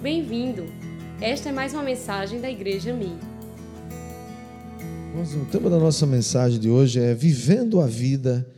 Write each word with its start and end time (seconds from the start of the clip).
Bem-vindo! 0.00 0.64
Esta 1.20 1.48
é 1.48 1.52
mais 1.52 1.74
uma 1.74 1.82
mensagem 1.82 2.40
da 2.40 2.48
Igreja 2.48 2.94
Mi. 2.94 3.18
O 5.42 5.44
tema 5.46 5.68
da 5.68 5.76
nossa 5.76 6.06
mensagem 6.06 6.60
de 6.60 6.70
hoje 6.70 7.00
é 7.00 7.12
Vivendo 7.12 7.80
a 7.80 7.86
Vida 7.88 8.48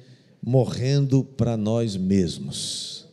Morrendo 0.44 1.24
para 1.24 1.56
Nós 1.56 1.96
Mesmos. 1.96 3.08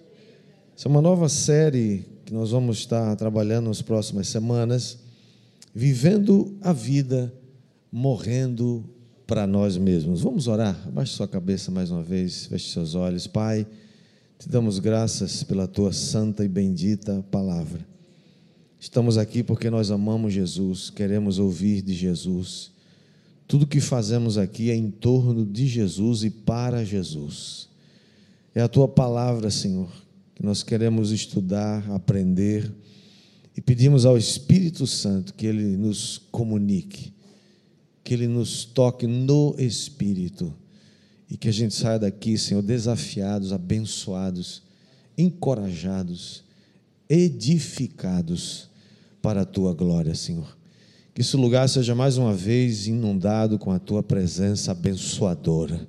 Essa 0.78 0.90
é 0.90 0.92
uma 0.92 1.02
nova 1.02 1.30
série 1.30 2.06
que 2.26 2.34
nós 2.34 2.52
vamos 2.52 2.80
estar 2.80 3.16
trabalhando 3.16 3.68
nas 3.68 3.82
próximas 3.82 4.28
semanas. 4.28 4.98
Vivendo 5.74 6.54
a 6.62 6.74
Vida 6.74 7.34
Morrendo 7.90 8.84
para 9.26 9.48
nós 9.48 9.78
mesmos. 9.78 10.20
Vamos 10.20 10.50
orar? 10.50 10.78
Abaixe 10.86 11.14
sua 11.14 11.30
cabeça 11.30 11.72
mais 11.72 11.92
uma 11.92 12.04
vez, 12.04 12.46
feche 12.48 12.74
seus 12.74 12.94
olhos. 12.94 13.26
Pai, 13.26 13.66
te 14.38 14.50
damos 14.50 14.80
graças 14.80 15.44
pela 15.44 15.66
tua 15.66 15.94
santa 15.94 16.44
e 16.44 16.50
bendita 16.50 17.24
palavra. 17.32 17.97
Estamos 18.80 19.18
aqui 19.18 19.44
porque 19.44 19.70
nós 19.70 19.92
amamos 19.92 20.34
Jesus, 20.34 20.90
queremos 20.90 21.40
ouvir 21.40 21.82
de 21.82 21.94
Jesus. 21.94 22.72
Tudo 23.48 23.66
que 23.66 23.80
fazemos 23.80 24.38
aqui 24.38 24.70
é 24.70 24.76
em 24.76 24.92
torno 24.92 25.46
de 25.46 25.68
Jesus 25.68 26.24
e 26.24 26.30
para 26.30 26.84
Jesus. 26.84 27.70
É 28.54 28.62
a 28.62 28.68
tua 28.68 28.88
palavra, 28.88 29.50
Senhor, 29.50 29.90
que 30.36 30.44
nós 30.44 30.64
queremos 30.64 31.12
estudar, 31.12 31.90
aprender 31.92 32.72
e 33.56 33.62
pedimos 33.62 34.06
ao 34.06 34.18
Espírito 34.18 34.86
Santo 34.86 35.34
que 35.34 35.46
ele 35.46 35.78
nos 35.78 36.20
comunique 36.32 37.18
que 38.08 38.14
Ele 38.14 38.30
nos 38.30 38.64
toque 38.64 39.06
no 39.06 39.54
Espírito 39.60 40.54
e 41.30 41.36
que 41.36 41.50
a 41.50 41.52
gente 41.52 41.76
saia 41.76 42.00
daqui, 42.00 42.38
Senhor, 42.38 42.62
desafiados, 42.62 43.52
abençoados, 43.52 44.62
encorajados, 45.18 46.42
edificados 47.10 48.70
para 49.22 49.42
a 49.42 49.46
Tua 49.46 49.74
glória, 49.74 50.16
Senhor. 50.16 50.58
Que 51.14 51.22
esse 51.22 51.36
lugar 51.36 51.68
seja 51.68 51.96
mais 51.96 52.18
uma 52.18 52.34
vez 52.34 52.88
inundado 52.88 53.58
com 53.58 53.72
a 53.72 53.80
Tua 53.80 54.04
presença 54.04 54.72
abençoadora. 54.72 55.88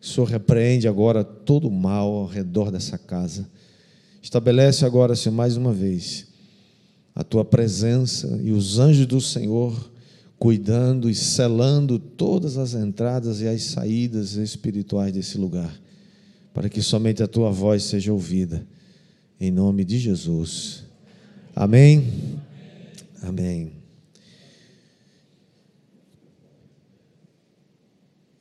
O 0.00 0.06
Senhor 0.06 0.26
repreende 0.26 0.86
agora 0.86 1.24
todo 1.24 1.68
o 1.68 1.72
mal 1.72 2.12
ao 2.12 2.26
redor 2.26 2.70
dessa 2.70 2.98
casa. 2.98 3.48
Estabelece 4.22 4.84
agora, 4.84 5.16
Senhor, 5.16 5.34
mais 5.34 5.56
uma 5.56 5.72
vez 5.72 6.26
a 7.14 7.22
Tua 7.22 7.44
presença 7.44 8.40
e 8.42 8.52
os 8.52 8.78
anjos 8.78 9.06
do 9.06 9.20
Senhor 9.20 9.92
cuidando 10.38 11.08
e 11.08 11.14
selando 11.14 11.98
todas 11.98 12.58
as 12.58 12.74
entradas 12.74 13.40
e 13.40 13.48
as 13.48 13.62
saídas 13.62 14.34
espirituais 14.34 15.12
desse 15.12 15.38
lugar, 15.38 15.74
para 16.52 16.68
que 16.68 16.82
somente 16.82 17.22
a 17.22 17.26
tua 17.26 17.50
voz 17.50 17.84
seja 17.84 18.12
ouvida, 18.12 18.66
em 19.44 19.50
nome 19.50 19.84
de 19.84 19.98
Jesus. 19.98 20.84
Amém. 21.54 22.40
Amém. 23.22 23.72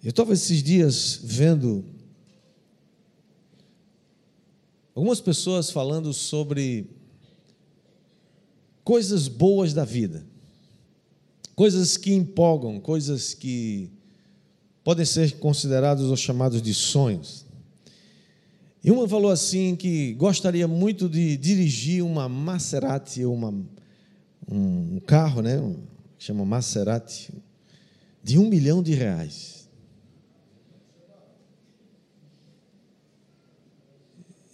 Eu 0.04 0.10
estava 0.10 0.34
esses 0.34 0.62
dias 0.62 1.20
vendo 1.24 1.86
algumas 4.94 5.22
pessoas 5.22 5.70
falando 5.70 6.14
sobre 6.14 6.88
coisas 8.84 9.28
boas 9.28 9.74
da 9.74 9.86
vida 9.86 10.26
coisas 11.56 11.98
que 11.98 12.14
empolgam, 12.14 12.80
coisas 12.80 13.34
que 13.34 13.92
podem 14.84 15.06
ser 15.06 15.38
considerados 15.40 16.10
ou 16.10 16.18
chamados 16.18 16.62
de 16.62 16.74
sonhos. 16.74 17.43
E 18.84 18.92
uma 18.92 19.08
falou 19.08 19.32
assim 19.32 19.76
que 19.78 20.14
gostaria 20.16 20.68
muito 20.68 21.08
de 21.08 21.38
dirigir 21.38 22.04
uma 22.04 22.28
Maserati, 22.28 23.24
uma, 23.24 23.54
um 24.46 25.00
carro, 25.00 25.42
né, 25.42 25.58
chama 26.20 26.44
Maserati, 26.44 27.34
de 28.22 28.38
um 28.38 28.50
milhão 28.50 28.84
de 28.84 28.94
reais. 28.94 29.70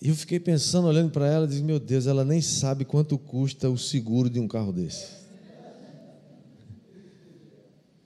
E 0.01 0.09
eu 0.09 0.15
fiquei 0.15 0.39
pensando, 0.39 0.87
olhando 0.87 1.11
para 1.11 1.27
ela, 1.27 1.47
disse, 1.47 1.63
meu 1.63 1.79
Deus, 1.79 2.05
ela 2.05 2.23
nem 2.23 2.39
sabe 2.39 2.85
quanto 2.85 3.17
custa 3.17 3.69
o 3.69 3.77
seguro 3.77 4.29
de 4.29 4.39
um 4.39 4.47
carro 4.47 4.71
desse. 4.71 5.19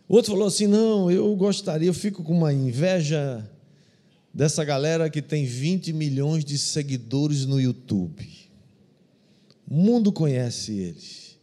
Outro 0.08 0.32
falou 0.32 0.48
assim: 0.48 0.68
não, 0.68 1.10
eu 1.10 1.36
gostaria, 1.36 1.88
eu 1.88 1.94
fico 1.94 2.24
com 2.24 2.34
uma 2.34 2.54
inveja 2.54 3.50
dessa 4.34 4.64
galera 4.64 5.10
que 5.10 5.22
tem 5.22 5.46
20 5.46 5.94
milhões 5.94 6.44
de 6.44 6.58
seguidores 6.58 7.46
no 7.46 7.62
YouTube. 7.62 8.28
O 9.70 9.76
mundo 9.76 10.12
conhece 10.12 10.74
eles. 10.74 11.38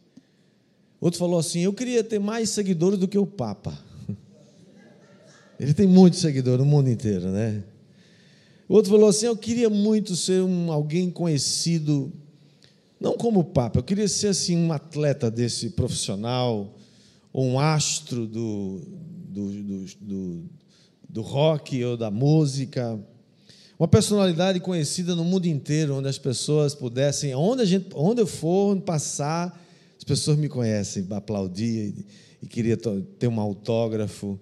Outro 0.99 1.17
falou 1.17 1.39
assim: 1.39 1.61
eu 1.61 1.73
queria 1.73 2.03
ter 2.03 2.19
mais 2.19 2.49
seguidores 2.49 2.99
do 2.99 3.07
que 3.07 3.17
o 3.17 3.25
Papa. 3.25 3.77
Ele 5.59 5.73
tem 5.73 5.87
muitos 5.87 6.19
seguidores 6.19 6.59
no 6.59 6.65
mundo 6.65 6.89
inteiro, 6.89 7.31
né? 7.31 7.63
Outro 8.67 8.91
falou 8.91 9.09
assim: 9.09 9.25
eu 9.25 9.35
queria 9.35 9.69
muito 9.69 10.15
ser 10.15 10.43
um, 10.43 10.71
alguém 10.71 11.09
conhecido, 11.09 12.11
não 12.99 13.17
como 13.17 13.43
Papa, 13.43 13.79
eu 13.79 13.83
queria 13.83 14.07
ser 14.07 14.27
assim 14.27 14.55
um 14.55 14.71
atleta 14.71 15.31
desse 15.31 15.71
profissional 15.71 16.75
ou 17.33 17.45
um 17.45 17.59
astro 17.59 18.27
do, 18.27 18.81
do, 19.29 19.51
do, 19.51 19.85
do, 20.01 20.49
do 21.11 21.21
rock 21.21 21.83
ou 21.83 21.97
da 21.97 22.09
música, 22.09 22.97
uma 23.77 23.87
personalidade 23.87 24.59
conhecida 24.59 25.15
no 25.15 25.25
mundo 25.25 25.45
inteiro, 25.45 25.95
onde 25.95 26.07
as 26.07 26.17
pessoas 26.17 26.73
pudessem, 26.73 27.35
onde, 27.35 27.61
a 27.63 27.65
gente, 27.65 27.89
onde 27.93 28.21
eu 28.21 28.27
for 28.27 28.79
passar, 28.81 29.59
as 29.97 30.03
pessoas 30.03 30.37
me 30.37 30.47
conhecem, 30.47 31.05
aplaudir 31.11 31.93
e, 31.97 32.05
e 32.43 32.47
queria 32.47 32.77
ter 32.77 33.27
um 33.27 33.39
autógrafo. 33.39 34.39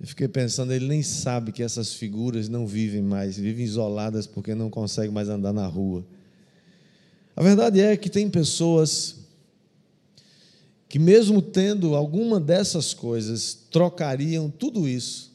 Eu 0.00 0.06
fiquei 0.06 0.28
pensando, 0.28 0.72
ele 0.72 0.86
nem 0.86 1.02
sabe 1.02 1.52
que 1.52 1.62
essas 1.62 1.92
figuras 1.92 2.48
não 2.48 2.66
vivem 2.66 3.02
mais, 3.02 3.36
vivem 3.36 3.64
isoladas 3.64 4.26
porque 4.26 4.54
não 4.54 4.70
conseguem 4.70 5.10
mais 5.10 5.28
andar 5.28 5.52
na 5.52 5.66
rua. 5.66 6.04
A 7.36 7.42
verdade 7.42 7.80
é 7.80 7.96
que 7.96 8.08
tem 8.08 8.30
pessoas 8.30 9.16
que, 10.88 10.98
mesmo 10.98 11.42
tendo 11.42 11.94
alguma 11.94 12.40
dessas 12.40 12.94
coisas, 12.94 13.58
trocariam 13.70 14.48
tudo 14.48 14.88
isso 14.88 15.31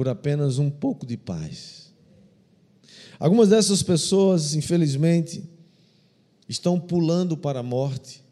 por 0.00 0.08
apenas 0.08 0.58
um 0.58 0.70
pouco 0.70 1.04
de 1.04 1.14
paz. 1.14 1.92
Algumas 3.18 3.50
dessas 3.50 3.82
pessoas, 3.82 4.54
infelizmente, 4.54 5.44
estão 6.48 6.80
pulando 6.80 7.36
para 7.36 7.60
a 7.60 7.62
morte 7.62 8.24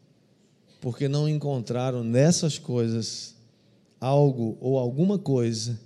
porque 0.81 1.07
não 1.07 1.29
encontraram 1.29 2.03
nessas 2.03 2.57
coisas 2.57 3.35
algo 4.01 4.57
ou 4.59 4.79
alguma 4.79 5.19
coisa 5.19 5.79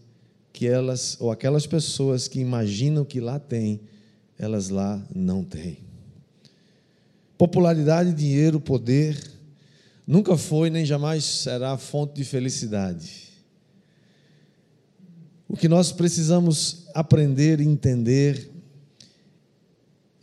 que 0.53 0.65
elas 0.65 1.17
ou 1.19 1.29
aquelas 1.29 1.67
pessoas 1.67 2.29
que 2.29 2.39
imaginam 2.39 3.03
que 3.03 3.19
lá 3.19 3.37
tem, 3.37 3.81
elas 4.39 4.69
lá 4.69 5.05
não 5.13 5.43
têm. 5.43 5.79
Popularidade, 7.37 8.13
dinheiro, 8.13 8.57
poder, 8.57 9.21
nunca 10.07 10.37
foi 10.37 10.69
nem 10.69 10.85
jamais 10.85 11.25
será 11.25 11.77
fonte 11.77 12.13
de 12.13 12.23
felicidade. 12.23 13.22
O 15.53 15.55
que 15.55 15.69
nós 15.69 15.91
precisamos 15.91 16.87
aprender 16.95 17.61
e 17.61 17.63
entender 17.63 18.49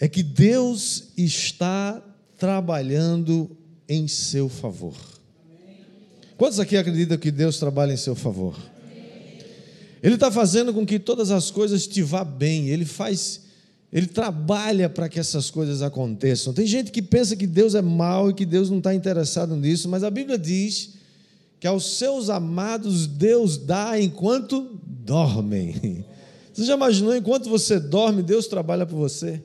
é 0.01 0.09
que 0.09 0.25
Deus 0.25 1.13
está 1.17 2.03
trabalhando 2.37 3.49
em 3.89 4.09
seu 4.09 4.49
favor. 4.49 4.97
Quantos 6.37 6.59
aqui 6.59 6.77
acreditam 6.77 7.17
que 7.17 7.31
Deus 7.31 7.61
trabalha 7.61 7.93
em 7.93 7.97
seu 7.97 8.17
favor? 8.17 8.59
Ele 10.03 10.17
está 10.17 10.33
fazendo 10.33 10.75
com 10.75 10.85
que 10.85 10.99
todas 10.99 11.31
as 11.31 11.49
coisas 11.49 11.87
te 11.87 12.03
vá 12.03 12.25
bem, 12.25 12.69
Ele 12.69 12.85
faz 12.85 13.43
ele 13.93 14.07
trabalha 14.09 14.89
para 14.89 15.09
que 15.09 15.21
essas 15.21 15.49
coisas 15.49 15.81
aconteçam. 15.81 16.53
Tem 16.53 16.67
gente 16.67 16.91
que 16.91 17.03
pensa 17.03 17.37
que 17.37 17.47
Deus 17.47 17.77
é 17.77 17.83
mau 17.83 18.31
e 18.31 18.35
que 18.35 18.47
Deus 18.47 18.69
não 18.69 18.79
está 18.79 18.93
interessado 18.93 19.55
nisso, 19.55 19.89
mas 19.89 20.03
a 20.03 20.11
Bíblia 20.11 20.37
diz 20.37 20.95
que 21.61 21.67
aos 21.69 21.99
seus 21.99 22.31
amados 22.31 23.07
Deus 23.07 23.59
dá 23.59 24.01
enquanto 24.01 24.81
dormem. 25.05 26.05
Você 26.53 26.65
já 26.65 26.75
imaginou 26.75 27.17
enquanto 27.17 27.49
você 27.49 27.79
dorme, 27.79 28.23
Deus 28.23 28.47
trabalha 28.49 28.85
por 28.85 28.97
você? 28.97 29.41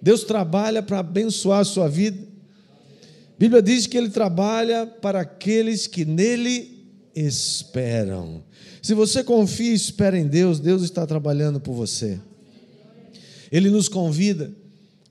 Deus 0.00 0.24
trabalha 0.24 0.82
para 0.82 0.98
abençoar 0.98 1.60
a 1.60 1.64
sua 1.64 1.88
vida. 1.88 2.18
A 2.20 3.38
Bíblia 3.38 3.62
diz 3.62 3.86
que 3.86 3.96
Ele 3.96 4.10
trabalha 4.10 4.86
para 4.86 5.22
aqueles 5.22 5.86
que 5.86 6.04
nele 6.04 6.86
esperam. 7.14 8.44
Se 8.82 8.94
você 8.94 9.24
confia 9.24 9.72
e 9.72 9.74
espera 9.74 10.18
em 10.18 10.26
Deus, 10.26 10.60
Deus 10.60 10.82
está 10.82 11.06
trabalhando 11.06 11.58
por 11.58 11.72
você. 11.72 12.20
Ele 13.50 13.70
nos 13.70 13.88
convida. 13.88 14.52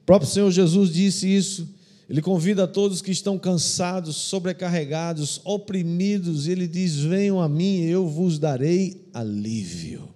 O 0.01 0.05
próprio 0.05 0.29
Senhor 0.29 0.51
Jesus 0.51 0.93
disse 0.93 1.27
isso. 1.27 1.67
Ele 2.11 2.21
convida 2.21 2.67
todos 2.67 3.01
que 3.01 3.09
estão 3.09 3.39
cansados, 3.39 4.17
sobrecarregados, 4.17 5.39
oprimidos, 5.45 6.45
e 6.45 6.51
ele 6.51 6.67
diz: 6.67 6.97
Venham 6.97 7.39
a 7.39 7.47
mim, 7.47 7.85
eu 7.85 8.05
vos 8.05 8.37
darei 8.37 9.07
alívio. 9.13 10.09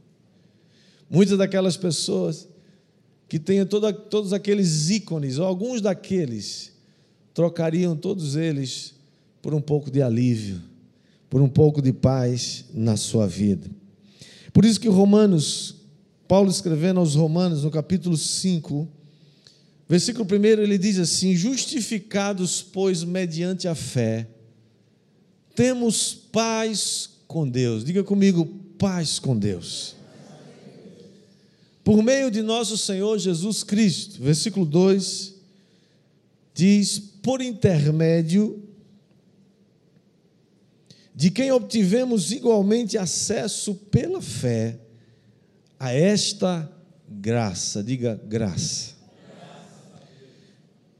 Muitas 1.09 1.37
daquelas 1.37 1.77
pessoas 1.77 2.49
que 3.29 3.39
têm 3.39 3.65
toda, 3.65 3.93
todos 3.93 4.33
aqueles 4.33 4.89
ícones, 4.89 5.37
ou 5.37 5.45
alguns 5.45 5.79
daqueles, 5.79 6.73
trocariam 7.33 7.95
todos 7.95 8.35
eles 8.35 8.93
por 9.41 9.53
um 9.53 9.61
pouco 9.61 9.89
de 9.89 10.01
alívio, 10.01 10.61
por 11.29 11.41
um 11.41 11.47
pouco 11.47 11.81
de 11.81 11.93
paz 11.93 12.65
na 12.73 12.97
sua 12.97 13.25
vida. 13.25 13.69
Por 14.51 14.65
isso 14.65 14.81
que 14.81 14.89
Romanos, 14.89 15.75
Paulo 16.27 16.51
escrevendo 16.51 16.99
aos 16.99 17.15
Romanos, 17.15 17.63
no 17.63 17.71
capítulo 17.71 18.17
5, 18.17 18.85
versículo 19.87 20.25
1, 20.25 20.45
ele 20.61 20.77
diz 20.77 20.99
assim: 20.99 21.35
Justificados, 21.35 22.61
pois, 22.61 23.03
mediante 23.03 23.67
a 23.67 23.75
fé, 23.75 24.27
temos 25.55 26.13
paz 26.13 27.09
com 27.27 27.47
Deus. 27.47 27.83
Diga 27.83 28.03
comigo, 28.03 28.45
paz 28.77 29.19
com 29.19 29.37
Deus. 29.37 29.95
Por 31.83 32.01
meio 32.01 32.31
de 32.31 32.41
nosso 32.41 32.77
Senhor 32.77 33.17
Jesus 33.19 33.63
Cristo, 33.63 34.21
versículo 34.21 34.65
2, 34.65 35.35
diz: 36.53 36.99
por 37.21 37.41
intermédio 37.41 38.61
de 41.15 41.31
quem 41.31 41.51
obtivemos 41.51 42.31
igualmente 42.31 42.97
acesso 42.97 43.73
pela 43.73 44.21
fé 44.21 44.77
a 45.79 45.93
esta 45.93 46.69
graça. 47.07 47.83
Diga 47.83 48.19
graça. 48.27 48.94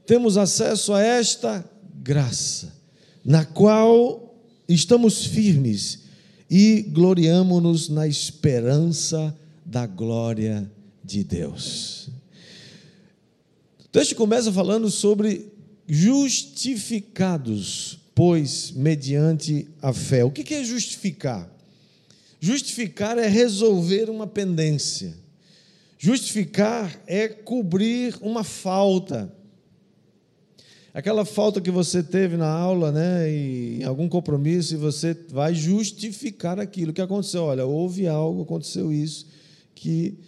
Temos 0.06 0.36
acesso 0.36 0.92
a 0.92 1.02
esta 1.02 1.68
graça, 2.02 2.72
na 3.24 3.44
qual 3.44 4.34
estamos 4.68 5.26
firmes 5.26 6.00
e 6.48 6.82
gloriamo-nos 6.82 7.88
na 7.88 8.06
esperança 8.06 9.36
da 9.64 9.86
glória 9.86 10.70
de 11.02 11.24
Deus. 11.24 12.08
O 13.84 13.88
texto 13.88 14.14
começa 14.14 14.52
falando 14.52 14.88
sobre 14.90 15.50
justificados, 15.88 17.98
pois, 18.14 18.70
mediante 18.70 19.66
a 19.82 19.92
fé. 19.92 20.24
O 20.24 20.30
que 20.30 20.54
é 20.54 20.62
justificar? 20.62 21.50
Justificar 22.40 23.18
é 23.18 23.26
resolver 23.26 24.08
uma 24.08 24.26
pendência. 24.26 25.14
Justificar 25.98 27.02
é 27.06 27.28
cobrir 27.28 28.16
uma 28.20 28.44
falta. 28.44 29.32
Aquela 30.96 31.26
falta 31.26 31.60
que 31.60 31.70
você 31.70 32.02
teve 32.02 32.38
na 32.38 32.48
aula, 32.48 32.90
né, 32.90 33.30
em 33.30 33.84
algum 33.84 34.08
compromisso, 34.08 34.72
e 34.72 34.78
você 34.78 35.14
vai 35.28 35.54
justificar 35.54 36.58
aquilo 36.58 36.90
que 36.90 37.02
aconteceu. 37.02 37.42
Olha, 37.42 37.66
houve 37.66 38.08
algo, 38.08 38.40
aconteceu 38.40 38.90
isso, 38.90 39.26
que 39.74 40.18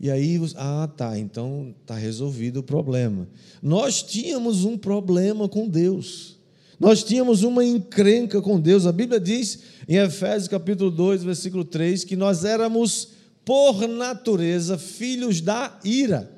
e 0.00 0.10
aí, 0.10 0.36
ah, 0.56 0.90
tá, 0.96 1.16
então 1.16 1.72
está 1.80 1.94
resolvido 1.94 2.56
o 2.56 2.62
problema. 2.64 3.28
Nós 3.62 4.02
tínhamos 4.02 4.64
um 4.64 4.76
problema 4.76 5.48
com 5.48 5.68
Deus. 5.68 6.36
Nós 6.80 7.04
tínhamos 7.04 7.44
uma 7.44 7.64
encrenca 7.64 8.42
com 8.42 8.58
Deus. 8.58 8.84
A 8.84 8.90
Bíblia 8.90 9.20
diz 9.20 9.60
em 9.88 9.94
Efésios 9.94 10.48
capítulo 10.48 10.90
2, 10.90 11.22
versículo 11.22 11.64
3, 11.64 12.02
que 12.02 12.16
nós 12.16 12.44
éramos, 12.44 13.10
por 13.44 13.86
natureza, 13.86 14.76
filhos 14.76 15.40
da 15.40 15.78
ira. 15.84 16.35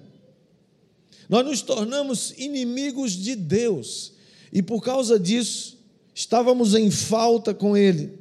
Nós 1.29 1.45
nos 1.45 1.63
tornamos 1.63 2.33
inimigos 2.37 3.13
de 3.13 3.35
Deus. 3.35 4.13
E 4.53 4.63
por 4.63 4.83
causa 4.83 5.19
disso, 5.19 5.79
estávamos 6.15 6.75
em 6.75 6.91
falta 6.91 7.53
com 7.53 7.77
Ele. 7.77 8.13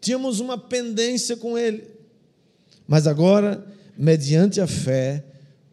Tínhamos 0.00 0.40
uma 0.40 0.56
pendência 0.56 1.36
com 1.36 1.58
Ele. 1.58 1.84
Mas 2.86 3.06
agora 3.06 3.66
mediante 3.98 4.60
a 4.60 4.66
fé, 4.68 5.24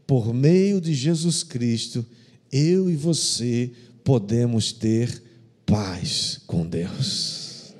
por 0.07 0.33
meio 0.33 0.81
de 0.81 0.95
Jesus 0.95 1.43
Cristo, 1.43 2.03
eu 2.51 2.89
e 2.89 2.95
você 2.95 3.71
podemos 4.03 4.71
ter 4.71 5.21
paz 5.63 6.41
com 6.47 6.65
Deus. 6.65 7.73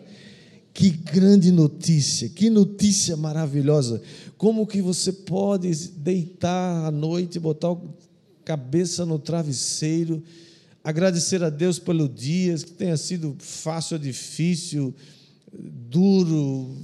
Que 0.72 0.90
grande 0.90 1.52
notícia, 1.52 2.30
que 2.30 2.50
notícia 2.50 3.18
maravilhosa. 3.18 4.02
Como 4.38 4.68
que 4.68 4.82
você 4.82 5.12
pode 5.12 5.74
deitar 5.92 6.86
à 6.86 6.92
noite, 6.92 7.40
botar 7.40 7.70
a 7.70 7.78
cabeça 8.46 9.06
no 9.06 9.18
travesseiro, 9.18 10.24
agradecer 10.84 11.44
a 11.44 11.50
Deus 11.50 11.80
pelo 11.80 12.08
dia, 12.08 12.56
que 12.56 12.72
tenha 12.72 12.96
sido 12.96 13.36
fácil 13.40 13.96
ou 13.96 14.04
difícil, 14.04 14.94
duro, 15.52 16.78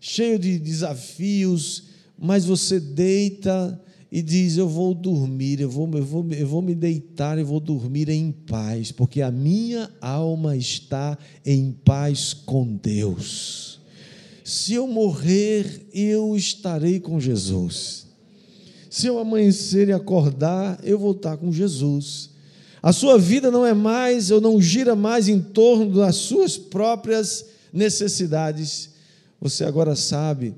cheio 0.00 0.38
de 0.38 0.58
desafios, 0.58 1.84
mas 2.16 2.44
você 2.44 2.78
deita 2.78 3.80
e 4.10 4.22
diz: 4.22 4.56
Eu 4.56 4.68
vou 4.68 4.94
dormir, 4.94 5.60
eu 5.60 5.68
vou, 5.68 5.90
eu, 5.92 6.04
vou, 6.04 6.26
eu 6.30 6.46
vou 6.46 6.62
me 6.62 6.74
deitar 6.74 7.38
e 7.38 7.42
vou 7.42 7.60
dormir 7.60 8.08
em 8.08 8.30
paz, 8.30 8.92
porque 8.92 9.20
a 9.20 9.30
minha 9.30 9.90
alma 10.00 10.56
está 10.56 11.18
em 11.44 11.72
paz 11.72 12.32
com 12.32 12.76
Deus. 12.76 13.80
Se 14.44 14.72
eu 14.72 14.86
morrer, 14.86 15.86
eu 15.92 16.34
estarei 16.34 17.00
com 17.00 17.20
Jesus. 17.20 18.07
Se 18.98 19.06
eu 19.06 19.20
amanhecer 19.20 19.88
e 19.88 19.92
acordar, 19.92 20.76
eu 20.82 20.98
vou 20.98 21.12
estar 21.12 21.36
com 21.36 21.52
Jesus. 21.52 22.30
A 22.82 22.92
sua 22.92 23.16
vida 23.16 23.48
não 23.48 23.64
é 23.64 23.72
mais, 23.72 24.32
ou 24.32 24.40
não 24.40 24.60
gira 24.60 24.96
mais 24.96 25.28
em 25.28 25.38
torno 25.38 25.94
das 26.00 26.16
suas 26.16 26.58
próprias 26.58 27.44
necessidades. 27.72 28.90
Você 29.40 29.62
agora 29.62 29.94
sabe 29.94 30.52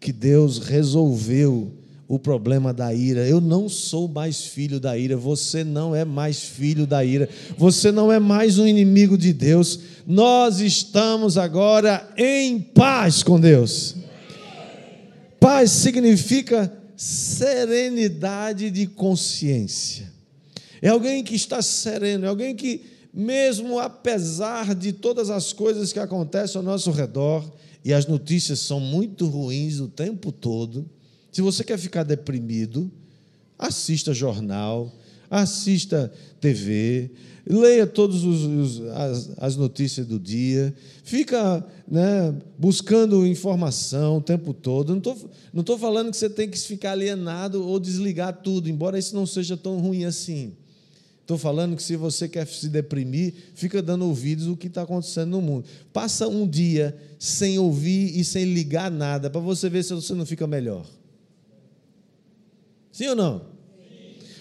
que 0.00 0.12
Deus 0.12 0.58
resolveu 0.58 1.70
o 2.08 2.18
problema 2.18 2.72
da 2.72 2.92
ira. 2.92 3.28
Eu 3.28 3.40
não 3.40 3.68
sou 3.68 4.08
mais 4.08 4.44
filho 4.44 4.80
da 4.80 4.98
ira, 4.98 5.16
você 5.16 5.62
não 5.62 5.94
é 5.94 6.04
mais 6.04 6.40
filho 6.40 6.88
da 6.88 7.04
ira, 7.04 7.28
você 7.56 7.92
não 7.92 8.10
é 8.10 8.18
mais 8.18 8.58
um 8.58 8.66
inimigo 8.66 9.16
de 9.16 9.32
Deus. 9.32 9.78
Nós 10.04 10.58
estamos 10.58 11.38
agora 11.38 12.12
em 12.16 12.58
paz 12.58 13.22
com 13.22 13.38
Deus. 13.38 13.94
Paz 15.38 15.70
significa 15.70 16.82
serenidade 16.96 18.70
de 18.70 18.86
consciência. 18.86 20.12
É 20.80 20.88
alguém 20.88 21.24
que 21.24 21.34
está 21.34 21.62
sereno, 21.62 22.26
é 22.26 22.28
alguém 22.28 22.54
que, 22.54 22.82
mesmo 23.12 23.78
apesar 23.78 24.74
de 24.74 24.92
todas 24.92 25.30
as 25.30 25.52
coisas 25.52 25.92
que 25.92 25.98
acontecem 25.98 26.58
ao 26.58 26.62
nosso 26.62 26.90
redor, 26.90 27.50
e 27.84 27.92
as 27.92 28.06
notícias 28.06 28.60
são 28.60 28.80
muito 28.80 29.26
ruins 29.26 29.78
o 29.78 29.88
tempo 29.88 30.32
todo. 30.32 30.88
Se 31.30 31.42
você 31.42 31.62
quer 31.62 31.78
ficar 31.78 32.02
deprimido, 32.02 32.90
assista 33.58 34.14
jornal, 34.14 34.90
assista 35.30 36.12
TV, 36.40 37.10
leia 37.46 37.86
todas 37.86 38.22
as, 38.94 39.30
as, 39.38 39.56
notícias 39.56 40.06
do 40.06 40.18
dia, 40.18 40.74
fica 41.02 41.64
né, 41.86 42.34
buscando 42.58 43.26
informação 43.26 44.18
o 44.18 44.20
tempo 44.20 44.54
todo. 44.54 44.90
Não 44.90 44.98
estou 44.98 45.30
não 45.52 45.62
tô 45.62 45.78
falando 45.78 46.10
que 46.10 46.16
você 46.16 46.30
tem 46.30 46.48
que 46.48 46.58
ficar 46.58 46.92
alienado 46.92 47.66
ou 47.66 47.78
desligar 47.78 48.40
tudo, 48.42 48.68
embora 48.68 48.98
isso 48.98 49.14
não 49.14 49.26
seja 49.26 49.56
tão 49.56 49.78
ruim 49.78 50.04
assim. 50.04 50.54
Estou 51.20 51.38
falando 51.38 51.74
que 51.74 51.82
se 51.82 51.96
você 51.96 52.28
quer 52.28 52.46
se 52.46 52.68
deprimir, 52.68 53.32
fica 53.54 53.80
dando 53.80 54.04
ouvidos 54.04 54.46
o 54.46 54.56
que 54.56 54.66
está 54.66 54.82
acontecendo 54.82 55.30
no 55.30 55.40
mundo. 55.40 55.64
Passa 55.92 56.28
um 56.28 56.46
dia 56.46 56.94
sem 57.18 57.58
ouvir 57.58 58.18
e 58.18 58.22
sem 58.24 58.44
ligar 58.44 58.90
nada, 58.90 59.30
para 59.30 59.40
você 59.40 59.70
ver 59.70 59.82
se 59.82 59.94
você 59.94 60.12
não 60.12 60.26
fica 60.26 60.46
melhor. 60.46 60.84
Sim 62.92 63.08
ou 63.08 63.16
não? 63.16 63.46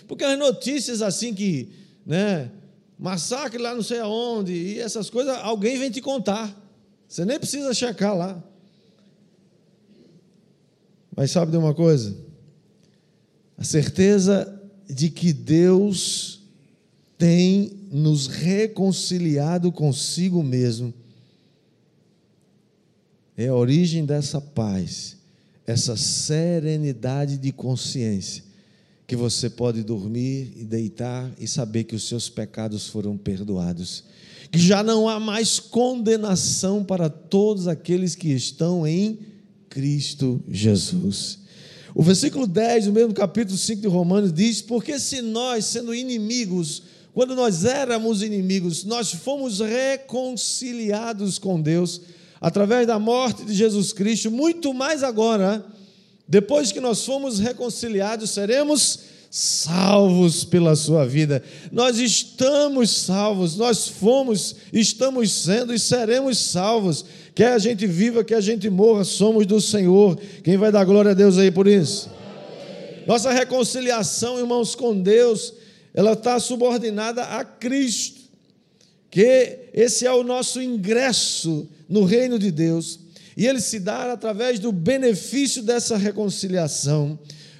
Porque 0.07 0.25
as 0.25 0.37
notícias 0.37 1.01
assim 1.01 1.33
que, 1.33 1.69
né, 2.05 2.51
massacre 3.03 3.61
lá 3.61 3.75
não 3.75 3.83
sei 3.83 3.99
aonde, 3.99 4.53
e 4.53 4.79
essas 4.79 5.09
coisas, 5.09 5.35
alguém 5.39 5.77
vem 5.77 5.91
te 5.91 5.99
contar. 5.99 6.57
Você 7.05 7.25
nem 7.25 7.37
precisa 7.37 7.73
checar 7.73 8.15
lá. 8.15 8.41
Mas 11.13 11.29
sabe 11.29 11.51
de 11.51 11.57
uma 11.57 11.73
coisa? 11.73 12.15
A 13.57 13.63
certeza 13.65 14.57
de 14.89 15.09
que 15.09 15.33
Deus 15.33 16.43
tem 17.17 17.77
nos 17.91 18.27
reconciliado 18.27 19.69
consigo 19.69 20.41
mesmo. 20.41 20.93
É 23.35 23.49
a 23.49 23.55
origem 23.55 24.05
dessa 24.05 24.39
paz, 24.39 25.17
essa 25.67 25.97
serenidade 25.97 27.37
de 27.37 27.51
consciência, 27.51 28.45
que 29.05 29.15
você 29.15 29.49
pode 29.49 29.83
dormir 29.83 30.53
e 30.55 30.63
deitar 30.63 31.31
e 31.39 31.47
saber 31.47 31.83
que 31.83 31.95
os 31.95 32.07
seus 32.07 32.29
pecados 32.29 32.87
foram 32.87 33.17
perdoados, 33.17 34.03
que 34.51 34.59
já 34.59 34.81
não 34.81 35.09
há 35.09 35.19
mais 35.19 35.59
condenação 35.59 36.83
para 36.83 37.09
todos 37.09 37.67
aqueles 37.67 38.15
que 38.15 38.29
estão 38.29 38.87
em 38.87 39.19
Cristo 39.69 40.41
Jesus. 40.47 41.39
O 41.95 42.01
versículo 42.01 42.47
10 42.47 42.85
do 42.85 42.93
mesmo 42.93 43.13
capítulo 43.13 43.57
5 43.57 43.81
de 43.81 43.87
Romanos 43.87 44.33
diz: 44.33 44.61
Porque 44.61 44.99
se 44.99 45.21
nós, 45.21 45.65
sendo 45.65 45.93
inimigos, 45.93 46.83
quando 47.13 47.35
nós 47.35 47.65
éramos 47.65 48.23
inimigos, 48.23 48.83
nós 48.83 49.11
fomos 49.11 49.59
reconciliados 49.59 51.37
com 51.37 51.61
Deus 51.61 52.01
através 52.41 52.87
da 52.87 52.97
morte 52.97 53.45
de 53.45 53.53
Jesus 53.53 53.93
Cristo, 53.93 54.31
muito 54.31 54.73
mais 54.73 55.03
agora, 55.03 55.65
depois 56.27 56.71
que 56.71 56.79
nós 56.79 57.05
fomos 57.05 57.39
reconciliados, 57.39 58.31
seremos 58.31 58.99
salvos 59.29 60.43
pela 60.43 60.75
sua 60.75 61.05
vida. 61.05 61.41
Nós 61.71 61.97
estamos 61.97 62.91
salvos, 62.91 63.57
nós 63.57 63.87
fomos, 63.87 64.55
estamos 64.71 65.31
sendo 65.31 65.73
e 65.73 65.79
seremos 65.79 66.37
salvos. 66.37 67.03
Quer 67.33 67.53
a 67.53 67.57
gente 67.57 67.87
viva, 67.87 68.23
quer 68.23 68.35
a 68.35 68.41
gente 68.41 68.69
morra, 68.69 69.03
somos 69.03 69.47
do 69.47 69.59
Senhor. 69.59 70.19
Quem 70.43 70.55
vai 70.55 70.71
dar 70.71 70.85
glória 70.85 71.11
a 71.11 71.15
Deus 71.15 71.39
aí 71.39 71.49
por 71.49 71.67
isso? 71.67 72.11
Nossa 73.07 73.31
reconciliação, 73.31 74.37
irmãos, 74.37 74.75
com 74.75 75.01
Deus, 75.01 75.53
ela 75.93 76.13
está 76.13 76.39
subordinada 76.39 77.23
a 77.23 77.43
Cristo, 77.43 78.21
que 79.09 79.59
esse 79.73 80.05
é 80.05 80.13
o 80.13 80.23
nosso 80.23 80.61
ingresso 80.61 81.67
no 81.89 82.03
reino 82.03 82.37
de 82.37 82.51
Deus, 82.51 82.99
e 83.35 83.47
ele 83.47 83.59
se 83.59 83.79
dá 83.79 84.13
através 84.13 84.59
do 84.59 84.71
benefício 84.71 85.63
dessa 85.63 85.97
reconciliação. 85.97 87.17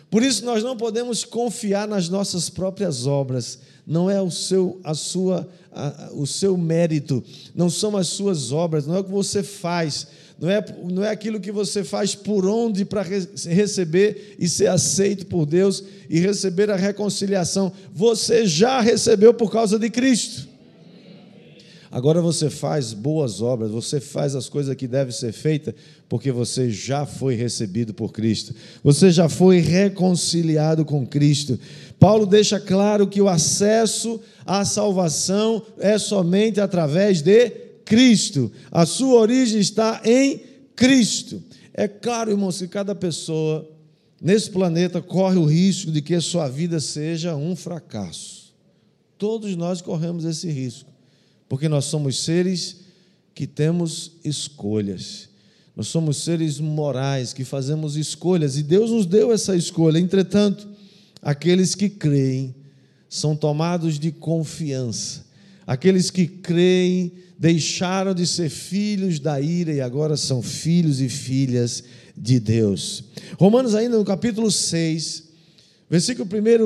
Por 0.10 0.22
isso 0.22 0.46
nós 0.46 0.64
não 0.64 0.78
podemos 0.78 1.24
confiar 1.24 1.88
nas 1.88 2.08
nossas 2.08 2.50
próprias 2.50 3.08
obras, 3.08 3.60
não 3.86 4.10
é 4.10 4.22
o 4.22 4.30
seu 4.30 4.80
a 4.84 4.94
sua 4.94 5.50
a, 5.72 6.10
o 6.14 6.28
seu 6.28 6.56
mérito, 6.56 7.24
não 7.56 7.70
são 7.70 7.98
as 7.98 8.08
suas 8.08 8.52
obras, 8.52 8.86
não 8.86 8.96
é 8.96 9.00
o 9.00 9.04
que 9.04 9.12
você 9.12 9.42
faz, 9.42 10.08
não 10.40 10.50
é, 10.50 10.64
não 10.90 11.04
é 11.04 11.10
aquilo 11.10 11.40
que 11.40 11.52
você 11.52 11.84
faz 11.84 12.14
por 12.14 12.46
onde 12.46 12.86
para 12.86 13.02
re 13.02 13.28
receber 13.46 14.36
e 14.38 14.48
ser 14.48 14.68
aceito 14.68 15.26
por 15.26 15.46
Deus 15.46 15.84
e 16.10 16.20
receber 16.20 16.70
a 16.70 16.76
reconciliação. 16.76 17.72
Você 17.94 18.46
já 18.46 18.82
recebeu 18.82 19.34
por 19.34 19.52
causa 19.52 19.80
de 19.80 19.90
Cristo. 19.90 20.53
Agora 21.94 22.24
você 22.24 22.50
faz 22.50 22.92
boas 22.92 23.40
obras, 23.40 23.70
você 23.70 24.00
faz 24.00 24.36
as 24.36 24.50
coisas 24.50 24.76
que 24.76 24.88
devem 24.88 25.14
ser 25.14 25.32
feitas, 25.32 25.76
porque 26.10 26.32
você 26.32 26.72
já 26.72 27.06
foi 27.06 27.36
recebido 27.36 27.94
por 27.94 28.12
Cristo, 28.12 28.56
você 28.84 29.12
já 29.12 29.30
foi 29.30 29.60
reconciliado 29.60 30.84
com 30.86 31.06
Cristo. 31.06 31.60
Paulo 32.00 32.26
deixa 32.26 32.60
claro 32.60 33.06
que 33.06 33.22
o 33.22 33.30
acesso 33.30 34.20
à 34.44 34.66
salvação 34.66 35.62
é 35.78 36.00
somente 36.00 36.60
através 36.60 37.22
de 37.22 37.52
Cristo, 37.86 38.52
a 38.72 38.88
sua 38.88 39.20
origem 39.20 39.60
está 39.60 40.02
em 40.04 40.42
Cristo. 40.76 41.44
É 41.76 41.88
claro, 41.88 42.32
irmãos, 42.32 42.58
que 42.58 42.68
cada 42.68 42.96
pessoa 42.96 43.70
nesse 44.20 44.50
planeta 44.50 45.00
corre 45.00 45.38
o 45.38 45.46
risco 45.46 45.92
de 45.92 46.02
que 46.02 46.16
a 46.16 46.22
sua 46.22 46.48
vida 46.50 46.80
seja 46.80 47.36
um 47.36 47.56
fracasso. 47.56 48.52
Todos 49.16 49.56
nós 49.56 49.80
corremos 49.80 50.26
esse 50.26 50.50
risco 50.50 50.93
porque 51.48 51.68
nós 51.70 51.86
somos 51.86 52.24
seres 52.24 52.78
que 53.34 53.48
temos 53.48 54.14
escolhas. 54.24 55.30
Nós 55.76 55.88
somos 55.88 56.18
seres 56.18 56.60
morais 56.60 57.34
que 57.34 57.44
fazemos 57.44 57.96
escolhas 57.96 58.58
e 58.58 58.64
Deus 58.64 58.92
nos 58.92 59.06
deu 59.06 59.32
essa 59.32 59.56
escolha. 59.56 59.98
Entretanto, 59.98 60.68
aqueles 61.22 61.74
que 61.74 61.90
creem 61.90 62.54
são 63.10 63.36
tomados 63.36 63.98
de 64.00 64.12
confiança. 64.12 65.26
Aqueles 65.66 66.12
que 66.12 66.28
creem 66.28 67.12
deixaram 67.38 68.14
de 68.14 68.28
ser 68.28 68.50
filhos 68.50 69.20
da 69.20 69.42
ira 69.42 69.74
e 69.74 69.82
agora 69.82 70.16
são 70.16 70.42
filhos 70.42 71.02
e 71.02 71.10
filhas 71.10 71.84
de 72.16 72.40
Deus. 72.40 73.04
Romanos, 73.40 73.74
ainda 73.74 73.98
no 73.98 74.06
capítulo 74.06 74.52
6, 74.52 75.24
versículo 75.90 76.30
1, 76.32 76.66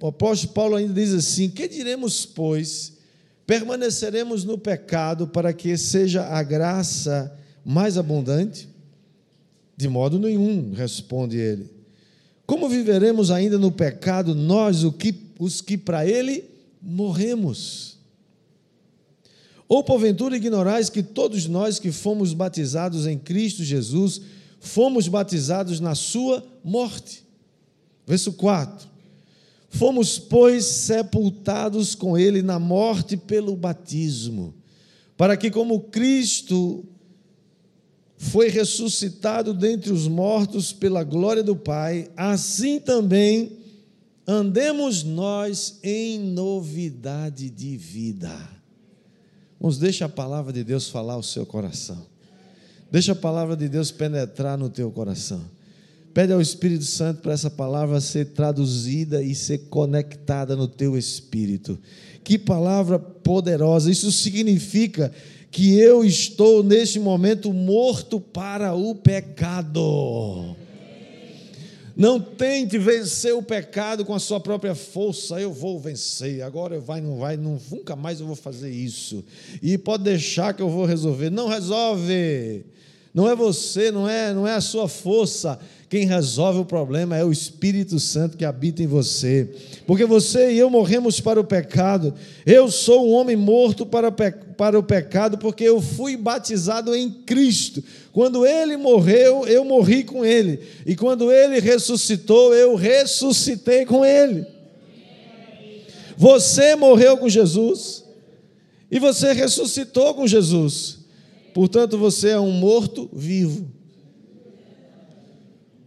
o 0.00 0.06
apóstolo 0.06 0.52
Paulo 0.52 0.76
ainda 0.76 0.92
diz 0.92 1.12
assim: 1.12 1.48
Que 1.48 1.66
diremos, 1.66 2.26
pois? 2.26 2.95
Permaneceremos 3.46 4.44
no 4.44 4.58
pecado 4.58 5.28
para 5.28 5.52
que 5.52 5.76
seja 5.76 6.24
a 6.24 6.42
graça 6.42 7.32
mais 7.64 7.96
abundante? 7.96 8.68
De 9.76 9.88
modo 9.88 10.18
nenhum, 10.18 10.72
responde 10.72 11.36
ele. 11.36 11.70
Como 12.44 12.68
viveremos 12.68 13.30
ainda 13.30 13.58
no 13.58 13.70
pecado 13.70 14.34
nós, 14.34 14.82
os 15.38 15.60
que 15.60 15.78
para 15.78 16.06
ele 16.06 16.44
morremos? 16.80 17.98
Ou 19.68 19.82
porventura 19.82 20.36
ignorais 20.36 20.88
que 20.88 21.02
todos 21.02 21.46
nós 21.46 21.78
que 21.78 21.90
fomos 21.90 22.32
batizados 22.32 23.06
em 23.06 23.18
Cristo 23.18 23.64
Jesus, 23.64 24.20
fomos 24.60 25.08
batizados 25.08 25.80
na 25.80 25.94
sua 25.94 26.44
morte? 26.64 27.24
Verso 28.06 28.32
4. 28.32 28.88
Fomos, 29.78 30.18
pois, 30.18 30.64
sepultados 30.64 31.94
com 31.94 32.16
ele 32.16 32.40
na 32.40 32.58
morte 32.58 33.16
pelo 33.16 33.54
batismo, 33.54 34.54
para 35.16 35.36
que, 35.36 35.50
como 35.50 35.80
Cristo 35.80 36.84
foi 38.16 38.48
ressuscitado 38.48 39.52
dentre 39.52 39.92
os 39.92 40.08
mortos 40.08 40.72
pela 40.72 41.04
glória 41.04 41.42
do 41.42 41.54
Pai, 41.54 42.10
assim 42.16 42.80
também 42.80 43.52
andemos 44.26 45.02
nós 45.02 45.78
em 45.82 46.18
novidade 46.18 47.50
de 47.50 47.76
vida. 47.76 48.34
Vamos, 49.60 49.78
deixa 49.78 50.06
a 50.06 50.08
palavra 50.08 50.52
de 50.52 50.64
Deus 50.64 50.88
falar 50.88 51.16
o 51.16 51.22
seu 51.22 51.44
coração. 51.44 52.06
Deixa 52.90 53.12
a 53.12 53.16
palavra 53.16 53.56
de 53.56 53.68
Deus 53.68 53.90
penetrar 53.90 54.56
no 54.56 54.70
teu 54.70 54.90
coração. 54.90 55.55
Pede 56.16 56.32
ao 56.32 56.40
Espírito 56.40 56.84
Santo 56.84 57.20
para 57.20 57.34
essa 57.34 57.50
palavra 57.50 58.00
ser 58.00 58.28
traduzida 58.28 59.22
e 59.22 59.34
ser 59.34 59.68
conectada 59.68 60.56
no 60.56 60.66
teu 60.66 60.96
espírito. 60.96 61.78
Que 62.24 62.38
palavra 62.38 62.98
poderosa! 62.98 63.90
Isso 63.90 64.10
significa 64.10 65.12
que 65.50 65.78
eu 65.78 66.02
estou 66.02 66.62
neste 66.62 66.98
momento 66.98 67.52
morto 67.52 68.18
para 68.18 68.72
o 68.72 68.94
pecado. 68.94 70.56
Não 71.94 72.18
tente 72.18 72.78
vencer 72.78 73.34
o 73.34 73.42
pecado 73.42 74.02
com 74.02 74.14
a 74.14 74.18
sua 74.18 74.40
própria 74.40 74.74
força. 74.74 75.38
Eu 75.38 75.52
vou 75.52 75.78
vencer. 75.78 76.40
Agora 76.40 76.80
vai, 76.80 77.02
não 77.02 77.18
vai, 77.18 77.36
não, 77.36 77.60
nunca 77.70 77.94
mais 77.94 78.20
eu 78.20 78.26
vou 78.26 78.36
fazer 78.36 78.70
isso. 78.70 79.22
E 79.62 79.76
pode 79.76 80.04
deixar 80.04 80.54
que 80.54 80.62
eu 80.62 80.70
vou 80.70 80.86
resolver. 80.86 81.28
Não 81.28 81.46
resolve. 81.46 82.64
Não 83.16 83.26
é 83.26 83.34
você, 83.34 83.90
não 83.90 84.06
é, 84.06 84.34
não 84.34 84.46
é 84.46 84.56
a 84.56 84.60
sua 84.60 84.86
força, 84.86 85.58
quem 85.88 86.04
resolve 86.04 86.58
o 86.58 86.64
problema 86.66 87.16
é 87.16 87.24
o 87.24 87.32
Espírito 87.32 87.98
Santo 87.98 88.36
que 88.36 88.44
habita 88.44 88.82
em 88.82 88.86
você. 88.86 89.48
Porque 89.86 90.04
você 90.04 90.52
e 90.52 90.58
eu 90.58 90.68
morremos 90.68 91.18
para 91.18 91.40
o 91.40 91.44
pecado. 91.44 92.12
Eu 92.44 92.70
sou 92.70 93.08
um 93.08 93.12
homem 93.12 93.34
morto 93.34 93.86
para, 93.86 94.12
para 94.12 94.78
o 94.78 94.82
pecado, 94.82 95.38
porque 95.38 95.64
eu 95.64 95.80
fui 95.80 96.14
batizado 96.14 96.94
em 96.94 97.10
Cristo. 97.10 97.82
Quando 98.12 98.44
ele 98.44 98.76
morreu, 98.76 99.46
eu 99.46 99.64
morri 99.64 100.04
com 100.04 100.22
ele. 100.22 100.60
E 100.84 100.94
quando 100.94 101.32
ele 101.32 101.58
ressuscitou, 101.58 102.54
eu 102.54 102.74
ressuscitei 102.74 103.86
com 103.86 104.04
ele. 104.04 104.44
Você 106.18 106.76
morreu 106.76 107.16
com 107.16 107.30
Jesus. 107.30 108.04
E 108.90 108.98
você 108.98 109.32
ressuscitou 109.32 110.12
com 110.12 110.26
Jesus. 110.26 110.95
Portanto, 111.56 111.96
você 111.96 112.28
é 112.28 112.38
um 112.38 112.52
morto 112.52 113.08
vivo. 113.14 113.66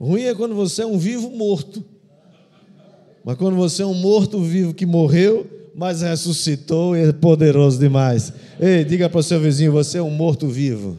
Ruim 0.02 0.24
é 0.24 0.34
quando 0.34 0.56
você 0.56 0.82
é 0.82 0.86
um 0.88 0.98
vivo 0.98 1.30
morto. 1.30 1.86
Mas 3.24 3.38
quando 3.38 3.56
você 3.56 3.84
é 3.84 3.86
um 3.86 3.94
morto 3.94 4.42
vivo 4.42 4.74
que 4.74 4.84
morreu, 4.84 5.46
mas 5.76 6.02
ressuscitou 6.02 6.98
e 6.98 7.02
é 7.02 7.14
poderoso 7.14 7.78
demais. 7.78 8.34
Ei, 8.60 8.84
diga 8.84 9.08
para 9.08 9.20
o 9.20 9.22
seu 9.22 9.40
vizinho: 9.40 9.72
você 9.72 10.00
é 10.00 10.02
um 10.02 10.10
morto 10.10 10.48
vivo, 10.48 10.98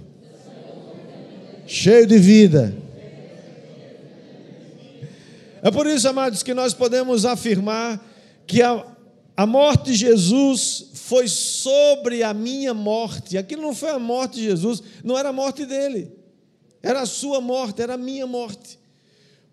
cheio 1.66 2.06
de 2.06 2.16
vida. 2.16 2.72
É 5.64 5.70
por 5.72 5.84
isso, 5.88 6.08
amados, 6.08 6.44
que 6.44 6.54
nós 6.54 6.72
podemos 6.72 7.24
afirmar 7.24 8.00
que 8.46 8.62
a, 8.62 8.86
a 9.40 9.46
morte 9.46 9.92
de 9.92 9.96
Jesus 9.96 10.90
foi 10.92 11.26
sobre 11.26 12.22
a 12.22 12.34
minha 12.34 12.74
morte. 12.74 13.38
Aquilo 13.38 13.62
não 13.62 13.74
foi 13.74 13.88
a 13.88 13.98
morte 13.98 14.34
de 14.34 14.42
Jesus, 14.42 14.82
não 15.02 15.16
era 15.16 15.30
a 15.30 15.32
morte 15.32 15.64
dele, 15.64 16.12
era 16.82 17.00
a 17.00 17.06
sua 17.06 17.40
morte, 17.40 17.80
era 17.80 17.94
a 17.94 17.96
minha 17.96 18.26
morte. 18.26 18.78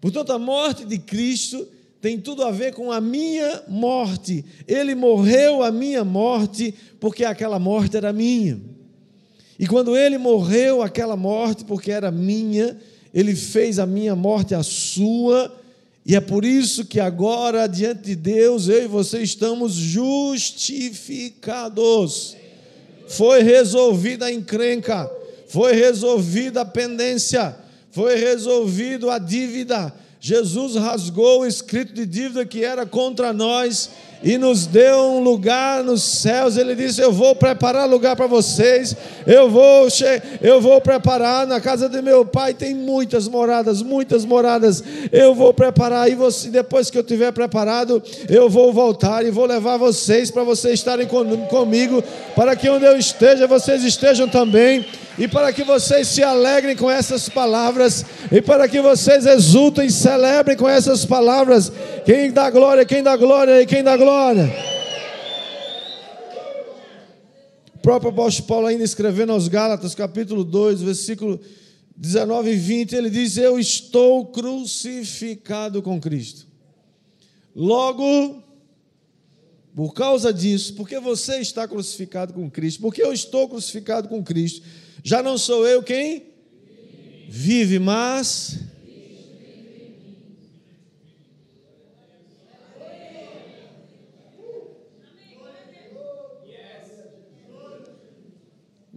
Portanto, 0.01 0.33
a 0.33 0.37
morte 0.37 0.83
de 0.83 0.97
Cristo 0.97 1.65
tem 2.01 2.19
tudo 2.19 2.43
a 2.43 2.51
ver 2.51 2.73
com 2.73 2.91
a 2.91 2.99
minha 2.99 3.63
morte. 3.69 4.43
Ele 4.67 4.93
morreu 4.93 5.63
a 5.63 5.71
minha 5.71 6.03
morte 6.03 6.75
porque 6.99 7.23
aquela 7.23 7.57
morte 7.57 7.95
era 7.95 8.11
minha. 8.11 8.59
E 9.57 9.65
quando 9.65 9.95
ele 9.95 10.17
morreu 10.17 10.81
aquela 10.81 11.15
morte 11.15 11.63
porque 11.63 11.93
era 11.93 12.11
minha, 12.11 12.77
ele 13.13 13.33
fez 13.37 13.79
a 13.79 13.85
minha 13.85 14.17
morte 14.17 14.53
a 14.53 14.63
sua. 14.63 15.56
E 16.07 16.15
é 16.15 16.21
por 16.21 16.43
isso 16.43 16.85
que 16.85 16.99
agora, 16.99 17.67
diante 17.67 18.01
de 18.01 18.15
Deus, 18.15 18.67
eu 18.67 18.85
e 18.85 18.87
você 18.87 19.21
estamos 19.21 19.73
justificados. 19.73 22.35
Foi 23.07 23.43
resolvida 23.43 24.25
a 24.25 24.31
encrenca, 24.31 25.07
foi 25.47 25.73
resolvida 25.73 26.61
a 26.61 26.65
pendência 26.65 27.55
foi 27.97 28.15
resolvido 28.15 29.09
a 29.09 29.17
dívida. 29.17 29.91
Jesus 30.19 30.75
rasgou 30.75 31.41
o 31.41 31.47
escrito 31.47 31.93
de 31.93 32.05
dívida 32.05 32.45
que 32.45 32.63
era 32.63 32.85
contra 32.85 33.33
nós 33.33 33.89
e 34.23 34.37
nos 34.37 34.65
deu 34.65 34.97
um 34.97 35.19
lugar 35.19 35.83
nos 35.83 36.03
céus. 36.03 36.57
Ele 36.57 36.75
disse: 36.75 37.01
Eu 37.01 37.11
vou 37.11 37.35
preparar 37.35 37.87
lugar 37.87 38.15
para 38.15 38.27
vocês. 38.27 38.95
Eu 39.25 39.49
vou, 39.49 39.87
eu 40.41 40.61
vou 40.61 40.79
preparar 40.81 41.45
na 41.45 41.59
casa 41.59 41.87
de 41.87 42.01
meu 42.01 42.25
pai. 42.25 42.53
Tem 42.53 42.73
muitas 42.73 43.27
moradas, 43.27 43.81
muitas 43.81 44.25
moradas. 44.25 44.83
Eu 45.11 45.33
vou 45.33 45.53
preparar 45.53 46.09
e 46.09 46.15
você, 46.15 46.49
depois 46.49 46.89
que 46.89 46.97
eu 46.97 47.03
tiver 47.03 47.31
preparado, 47.31 48.01
eu 48.29 48.49
vou 48.49 48.73
voltar 48.73 49.25
e 49.25 49.31
vou 49.31 49.45
levar 49.45 49.77
vocês 49.77 50.31
para 50.31 50.43
vocês 50.43 50.75
estarem 50.75 51.07
comigo, 51.07 52.03
para 52.35 52.55
que 52.55 52.69
onde 52.69 52.85
eu 52.85 52.97
esteja 52.97 53.47
vocês 53.47 53.83
estejam 53.83 54.27
também 54.27 54.85
e 55.17 55.27
para 55.27 55.51
que 55.51 55.63
vocês 55.63 56.07
se 56.07 56.21
alegrem 56.21 56.75
com 56.75 56.91
essas 56.91 57.27
palavras, 57.27 58.05
e 58.31 58.41
para 58.41 58.67
que 58.67 58.79
vocês 58.79 59.25
exultem 59.25 59.87
e 59.87 59.91
celebrem 59.91 60.55
com 60.55 60.69
essas 60.69 61.05
palavras. 61.05 61.71
Quem 62.07 62.31
dá 62.31 62.49
glória, 62.49 62.85
quem 62.85 63.03
dá 63.03 63.17
glória 63.17 63.61
e 63.61 63.65
quem 63.65 63.83
dá 63.83 63.97
glória. 63.97 64.49
O 67.75 67.79
próprio 67.79 68.11
apóstolo 68.11 68.47
Paulo, 68.47 68.67
ainda 68.67 68.85
escrevendo 68.85 69.33
aos 69.33 69.49
Gálatas, 69.49 69.93
capítulo 69.93 70.45
2, 70.45 70.83
versículo 70.83 71.37
19 71.97 72.51
e 72.51 72.55
20, 72.55 72.95
ele 72.95 73.09
diz: 73.09 73.35
Eu 73.35 73.59
estou 73.59 74.27
crucificado 74.27 75.81
com 75.81 75.99
Cristo. 75.99 76.47
Logo, 77.53 78.41
por 79.75 79.93
causa 79.93 80.31
disso, 80.31 80.75
porque 80.75 81.01
você 81.01 81.39
está 81.39 81.67
crucificado 81.67 82.31
com 82.31 82.49
Cristo, 82.49 82.79
porque 82.79 83.03
eu 83.03 83.11
estou 83.11 83.49
crucificado 83.49 84.07
com 84.07 84.23
Cristo, 84.23 84.65
já 85.03 85.21
não 85.21 85.37
sou 85.37 85.67
eu 85.67 85.83
quem 85.83 86.23
vive, 87.27 87.79
mas. 87.79 88.66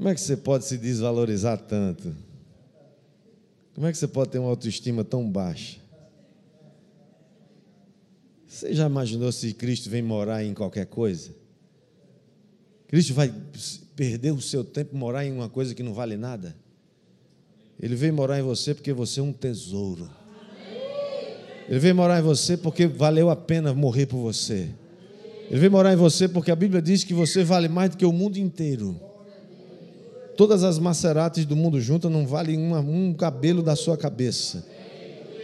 Como 0.01 0.09
é 0.09 0.15
que 0.15 0.21
você 0.23 0.35
pode 0.35 0.65
se 0.65 0.79
desvalorizar 0.79 1.59
tanto? 1.59 2.17
Como 3.75 3.87
é 3.87 3.93
que 3.93 3.99
você 3.99 4.09
pode 4.09 4.31
ter 4.31 4.39
uma 4.39 4.49
autoestima 4.49 5.05
tão 5.05 5.31
baixa? 5.31 5.79
Você 8.47 8.73
já 8.73 8.87
imaginou 8.87 9.31
se 9.31 9.53
Cristo 9.53 9.91
vem 9.91 10.01
morar 10.01 10.43
em 10.43 10.55
qualquer 10.55 10.87
coisa? 10.87 11.33
Cristo 12.89 13.13
vai 13.13 13.31
perder 13.95 14.33
o 14.33 14.41
seu 14.41 14.65
tempo 14.65 14.97
morar 14.97 15.27
em 15.27 15.33
uma 15.33 15.51
coisa 15.51 15.75
que 15.75 15.83
não 15.83 15.93
vale 15.93 16.17
nada? 16.17 16.57
Ele 17.79 17.95
veio 17.95 18.15
morar 18.15 18.41
em 18.41 18.43
você 18.43 18.75
porque 18.75 18.95
você 18.95 19.21
é 19.21 19.23
um 19.23 19.35
tesouro. 19.35 20.09
Ele 21.69 21.79
veio 21.79 21.95
morar 21.95 22.21
em 22.21 22.23
você 22.23 22.57
porque 22.57 22.87
valeu 22.87 23.29
a 23.29 23.37
pena 23.37 23.75
morrer 23.75 24.07
por 24.07 24.23
você. 24.23 24.71
Ele 25.51 25.61
veio 25.61 25.71
morar 25.71 25.93
em 25.93 25.97
você 25.97 26.27
porque 26.27 26.51
a 26.51 26.57
Bíblia 26.57 26.81
diz 26.81 27.05
que 27.05 27.13
você 27.13 27.45
vale 27.45 27.69
mais 27.69 27.91
do 27.91 27.99
que 27.99 28.07
o 28.07 28.13
mundo 28.13 28.39
inteiro. 28.39 29.10
Todas 30.41 30.65
as 30.65 30.79
macerates 30.79 31.45
do 31.45 31.55
mundo 31.55 31.79
juntas 31.83 32.11
não 32.11 32.27
valem 32.27 32.57
uma, 32.57 32.81
um 32.81 33.13
cabelo 33.13 33.63
da 33.63 33.77
sua 33.77 33.95
cabeça. 33.95 34.67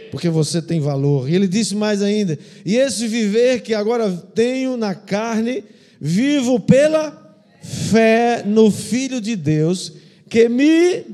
Porque 0.09 0.27
você 0.27 0.59
tem 0.59 0.79
valor. 0.79 1.29
E 1.29 1.35
ele 1.35 1.47
disse 1.47 1.75
mais 1.75 2.01
ainda: 2.01 2.35
E 2.65 2.77
esse 2.77 3.07
viver 3.07 3.61
que 3.61 3.75
agora 3.75 4.11
tenho 4.33 4.75
na 4.75 4.95
carne, 4.95 5.63
vivo 6.01 6.59
pela 6.59 7.15
fé 7.61 8.41
no 8.43 8.71
Filho 8.71 9.21
de 9.21 9.35
Deus, 9.35 9.93
que 10.27 10.49
me 10.49 11.05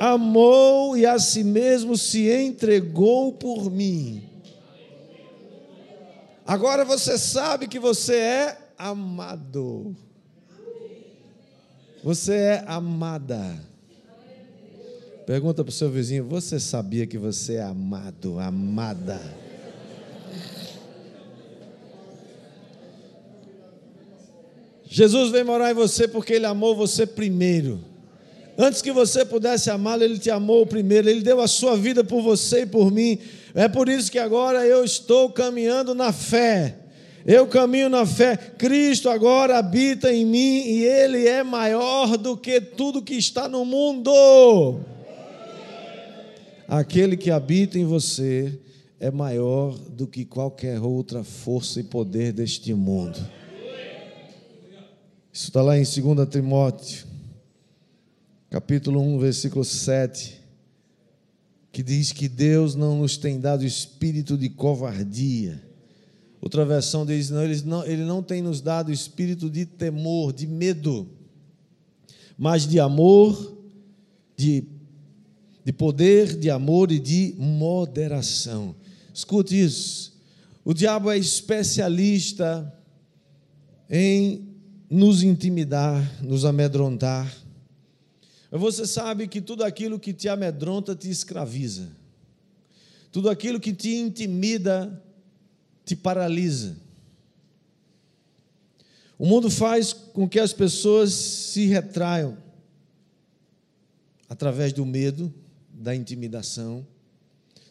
amou 0.00 0.96
e 0.96 1.04
a 1.04 1.18
si 1.18 1.44
mesmo 1.44 1.94
se 1.94 2.26
entregou 2.30 3.34
por 3.34 3.70
mim. 3.70 4.22
Agora 6.46 6.86
você 6.86 7.18
sabe 7.18 7.68
que 7.68 7.78
você 7.78 8.14
é 8.14 8.58
amado. 8.78 9.94
Você 12.02 12.34
é 12.34 12.64
amada. 12.66 13.60
Pergunta 15.24 15.62
para 15.62 15.70
o 15.70 15.72
seu 15.72 15.88
vizinho: 15.88 16.24
Você 16.24 16.58
sabia 16.58 17.06
que 17.06 17.16
você 17.16 17.54
é 17.54 17.62
amado, 17.62 18.40
amada? 18.40 19.20
Jesus 24.84 25.30
veio 25.30 25.46
morar 25.46 25.70
em 25.70 25.74
você 25.74 26.08
porque 26.08 26.34
Ele 26.34 26.44
amou 26.44 26.76
você 26.76 27.06
primeiro. 27.06 27.80
Antes 28.58 28.82
que 28.82 28.92
você 28.92 29.24
pudesse 29.24 29.70
amá-lo, 29.70 30.02
Ele 30.02 30.18
te 30.18 30.30
amou 30.30 30.66
primeiro. 30.66 31.08
Ele 31.08 31.22
deu 31.22 31.40
a 31.40 31.46
sua 31.46 31.76
vida 31.76 32.04
por 32.04 32.20
você 32.20 32.62
e 32.62 32.66
por 32.66 32.90
mim. 32.90 33.18
É 33.54 33.68
por 33.68 33.88
isso 33.88 34.10
que 34.10 34.18
agora 34.18 34.66
eu 34.66 34.84
estou 34.84 35.30
caminhando 35.30 35.94
na 35.94 36.12
fé. 36.12 36.81
Eu 37.24 37.46
caminho 37.46 37.88
na 37.88 38.04
fé. 38.04 38.36
Cristo 38.36 39.08
agora 39.08 39.58
habita 39.58 40.12
em 40.12 40.24
mim 40.24 40.62
e 40.66 40.84
Ele 40.84 41.26
é 41.26 41.42
maior 41.42 42.16
do 42.16 42.36
que 42.36 42.60
tudo 42.60 43.02
que 43.02 43.14
está 43.14 43.48
no 43.48 43.64
mundo. 43.64 44.80
Aquele 46.66 47.16
que 47.16 47.30
habita 47.30 47.78
em 47.78 47.84
você 47.84 48.58
é 48.98 49.10
maior 49.10 49.76
do 49.76 50.06
que 50.06 50.24
qualquer 50.24 50.80
outra 50.80 51.22
força 51.22 51.80
e 51.80 51.84
poder 51.84 52.32
deste 52.32 52.72
mundo. 52.72 53.18
Isso 55.32 55.48
está 55.48 55.62
lá 55.62 55.78
em 55.78 55.82
2 55.82 56.28
Timóteo, 56.28 57.06
capítulo 58.50 59.00
1, 59.00 59.18
versículo 59.18 59.64
7, 59.64 60.40
que 61.72 61.82
diz 61.82 62.12
que 62.12 62.28
Deus 62.28 62.74
não 62.74 62.98
nos 62.98 63.16
tem 63.16 63.40
dado 63.40 63.64
espírito 63.64 64.36
de 64.36 64.50
covardia. 64.50 65.71
Outra 66.42 66.64
versão 66.64 67.06
diz: 67.06 67.30
não, 67.30 67.44
ele, 67.44 67.62
não, 67.62 67.86
ele 67.86 68.02
não 68.02 68.20
tem 68.20 68.42
nos 68.42 68.60
dado 68.60 68.90
espírito 68.90 69.48
de 69.48 69.64
temor, 69.64 70.32
de 70.32 70.44
medo, 70.44 71.08
mas 72.36 72.66
de 72.66 72.80
amor, 72.80 73.56
de, 74.36 74.64
de 75.64 75.72
poder, 75.72 76.36
de 76.36 76.50
amor 76.50 76.90
e 76.90 76.98
de 76.98 77.36
moderação. 77.38 78.74
Escute 79.14 79.62
isso. 79.62 80.20
O 80.64 80.74
diabo 80.74 81.12
é 81.12 81.16
especialista 81.16 82.76
em 83.88 84.48
nos 84.90 85.22
intimidar, 85.22 86.22
nos 86.24 86.44
amedrontar. 86.44 87.32
Mas 88.50 88.60
você 88.60 88.84
sabe 88.84 89.28
que 89.28 89.40
tudo 89.40 89.62
aquilo 89.62 89.98
que 89.98 90.12
te 90.12 90.28
amedronta 90.28 90.96
te 90.96 91.08
escraviza. 91.08 91.88
Tudo 93.12 93.30
aquilo 93.30 93.60
que 93.60 93.72
te 93.72 93.94
intimida 93.94 95.00
te 95.84 95.96
paralisa. 95.96 96.76
O 99.18 99.26
mundo 99.26 99.50
faz 99.50 99.92
com 99.92 100.28
que 100.28 100.40
as 100.40 100.52
pessoas 100.52 101.12
se 101.12 101.66
retraiam 101.66 102.36
através 104.28 104.72
do 104.72 104.84
medo, 104.84 105.32
da 105.72 105.94
intimidação. 105.94 106.86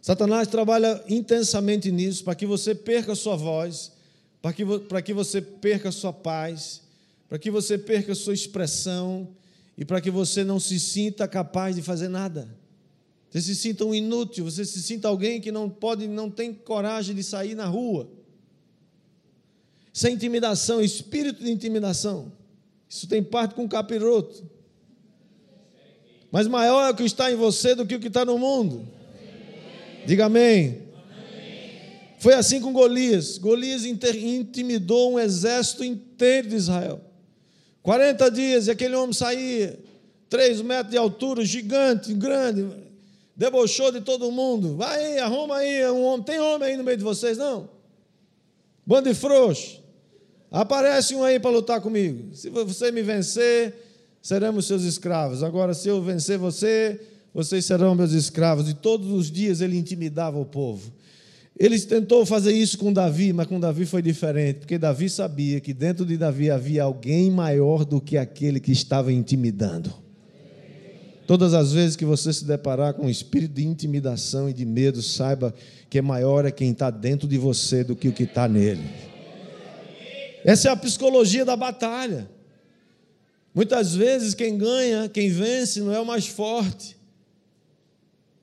Satanás 0.02 0.48
trabalha 0.48 1.04
intensamente 1.10 1.92
nisso 1.92 2.24
para 2.24 2.36
que 2.36 2.46
você 2.46 2.74
perca 2.74 3.16
sua 3.16 3.36
voz, 3.36 3.92
para 4.42 4.54
que, 4.54 4.66
para 4.66 5.02
que 5.02 5.14
você 5.14 5.42
perca 5.42 5.92
sua 5.92 6.14
paz, 6.14 6.82
para 7.28 7.38
que 7.38 7.52
você 7.52 7.78
perca 7.78 8.16
sua 8.16 8.34
expressão 8.34 9.28
e 9.78 9.86
para 9.86 10.02
que 10.02 10.12
você 10.12 10.44
não 10.44 10.60
se 10.60 10.80
sinta 10.80 11.28
capaz 11.28 11.76
de 11.76 11.82
fazer 11.82 12.08
nada. 12.08 12.48
Você 13.32 13.42
se 13.42 13.56
sinta 13.56 13.86
um 13.86 13.96
inútil, 13.96 14.44
você 14.44 14.66
se 14.66 14.84
sinta 14.84 15.08
alguém 15.08 15.40
que 15.40 15.54
não 15.54 15.70
pode, 15.70 16.06
não 16.06 16.30
tem 16.30 16.54
coragem 16.54 17.16
de 17.16 17.24
sair 17.24 17.56
na 17.56 17.66
rua. 17.66 18.10
Isso 19.94 20.06
é 20.06 20.12
intimidação, 20.12 20.82
espírito 20.82 21.42
de 21.42 21.50
intimidação. 21.50 22.30
Isso 22.90 23.08
tem 23.08 23.24
parte 23.24 23.56
com 23.56 23.70
capiroto. 23.70 24.44
Mas 26.30 26.46
maior 26.46 26.88
é 26.88 26.92
o 26.92 26.96
que 26.96 27.04
está 27.04 27.32
em 27.32 27.36
você 27.36 27.74
do 27.74 27.86
que 27.86 27.96
o 27.96 28.00
que 28.02 28.08
está 28.08 28.26
no 28.26 28.38
mundo. 28.38 28.86
Diga 30.06 30.26
amém. 30.26 30.82
Foi 32.20 32.34
assim 32.34 32.60
com 32.60 32.74
Golias. 32.74 33.38
Golias 33.38 33.86
intimidou 33.86 35.14
um 35.14 35.20
exército 35.20 35.86
inteiro 35.86 36.50
de 36.50 36.56
Israel. 36.58 37.00
40 37.82 38.30
dias 38.30 38.68
e 38.68 38.72
aquele 38.72 38.96
homem 38.96 39.14
saía, 39.14 39.80
3 40.30 40.62
metros 40.62 40.92
de 40.92 40.98
altura, 40.98 41.46
gigante, 41.46 42.14
grande, 42.14 42.91
debochou 43.42 43.92
de 43.92 44.02
todo 44.02 44.32
mundo. 44.32 44.76
Vai 44.76 45.04
aí, 45.04 45.18
arruma 45.18 45.58
aí 45.58 45.84
um 45.90 46.04
homem. 46.04 46.24
Tem 46.24 46.40
homem 46.40 46.70
aí 46.70 46.78
no 46.78 46.84
meio 46.84 46.96
de 46.96 47.04
vocês, 47.04 47.40
não? 47.40 47.68
Bando 48.86 49.10
de 49.10 49.16
frouxo. 49.16 49.82
Aparece 50.52 51.16
um 51.16 51.24
aí 51.24 51.40
para 51.40 51.50
lutar 51.50 51.82
comigo. 51.82 52.36
Se 52.36 52.52
você 52.52 52.92
me 52.92 53.02
vencer, 53.02 53.74
seremos 54.22 54.68
seus 54.68 54.84
escravos. 54.84 55.42
Agora, 55.42 55.74
se 55.74 55.88
eu 55.90 56.04
vencer 56.04 56.38
você, 56.38 57.02
vocês 57.34 57.66
serão 57.66 57.96
meus 57.96 58.12
escravos. 58.12 58.70
E 58.70 58.76
todos 58.76 59.10
os 59.10 59.32
dias 59.32 59.60
ele 59.60 59.76
intimidava 59.76 60.38
o 60.38 60.46
povo. 60.46 60.94
Ele 61.58 61.80
tentou 61.80 62.24
fazer 62.28 62.52
isso 62.52 62.78
com 62.78 62.94
Davi, 62.94 63.34
mas 63.34 63.48
com 63.48 63.60
Davi 63.60 63.88
foi 63.88 64.04
diferente, 64.04 64.60
porque 64.60 64.78
Davi 64.78 65.10
sabia 65.10 65.60
que 65.60 65.74
dentro 65.74 66.06
de 66.06 66.16
Davi 66.16 66.50
havia 66.50 66.84
alguém 66.84 67.30
maior 67.32 67.86
do 67.86 68.00
que 68.00 68.18
aquele 68.18 68.60
que 68.60 68.72
estava 68.72 69.12
intimidando. 69.12 69.94
Todas 71.32 71.54
as 71.54 71.72
vezes 71.72 71.96
que 71.96 72.04
você 72.04 72.34
se 72.34 72.44
deparar 72.44 72.94
com 72.94 73.06
um 73.06 73.10
espírito 73.10 73.54
de 73.54 73.66
intimidação 73.66 74.50
e 74.50 74.54
de 74.54 74.66
medo, 74.66 75.02
saiba 75.02 75.56
que 75.90 75.98
é 75.98 76.02
maior 76.02 76.44
é 76.44 76.52
quem 76.52 76.72
está 76.72 76.90
dentro 76.90 77.26
de 77.26 77.38
você 77.38 77.86
do 77.86 77.96
que 77.96 78.10
o 78.10 78.12
que 78.12 78.24
está 78.24 78.50
nele. 78.50 78.84
Essa 80.44 80.68
é 80.68 80.72
a 80.74 80.76
psicologia 80.76 81.46
da 81.46 81.56
batalha. 81.56 82.30
Muitas 83.56 83.96
vezes 83.96 84.34
quem 84.34 84.58
ganha, 84.58 85.08
quem 85.08 85.30
vence, 85.30 85.80
não 85.80 85.94
é 85.94 86.02
o 86.02 86.06
mais 86.06 86.28
forte. 86.28 86.98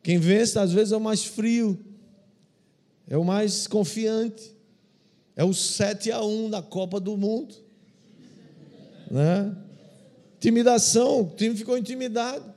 Quem 0.03 0.17
vence, 0.17 0.59
às 0.59 0.73
vezes, 0.73 0.91
é 0.91 0.97
o 0.97 1.01
mais 1.01 1.23
frio, 1.23 1.79
é 3.07 3.19
o 3.19 3.23
mais 3.23 3.67
confiante. 3.67 4.57
É 5.37 5.45
o 5.45 5.53
7 5.53 6.11
a 6.11 6.25
1 6.25 6.49
da 6.49 6.63
Copa 6.63 6.99
do 6.99 7.19
Mundo. 7.19 7.55
Né? 9.11 9.55
Intimidação, 10.39 11.21
o 11.21 11.37
time 11.37 11.55
ficou 11.55 11.77
intimidado. 11.77 12.57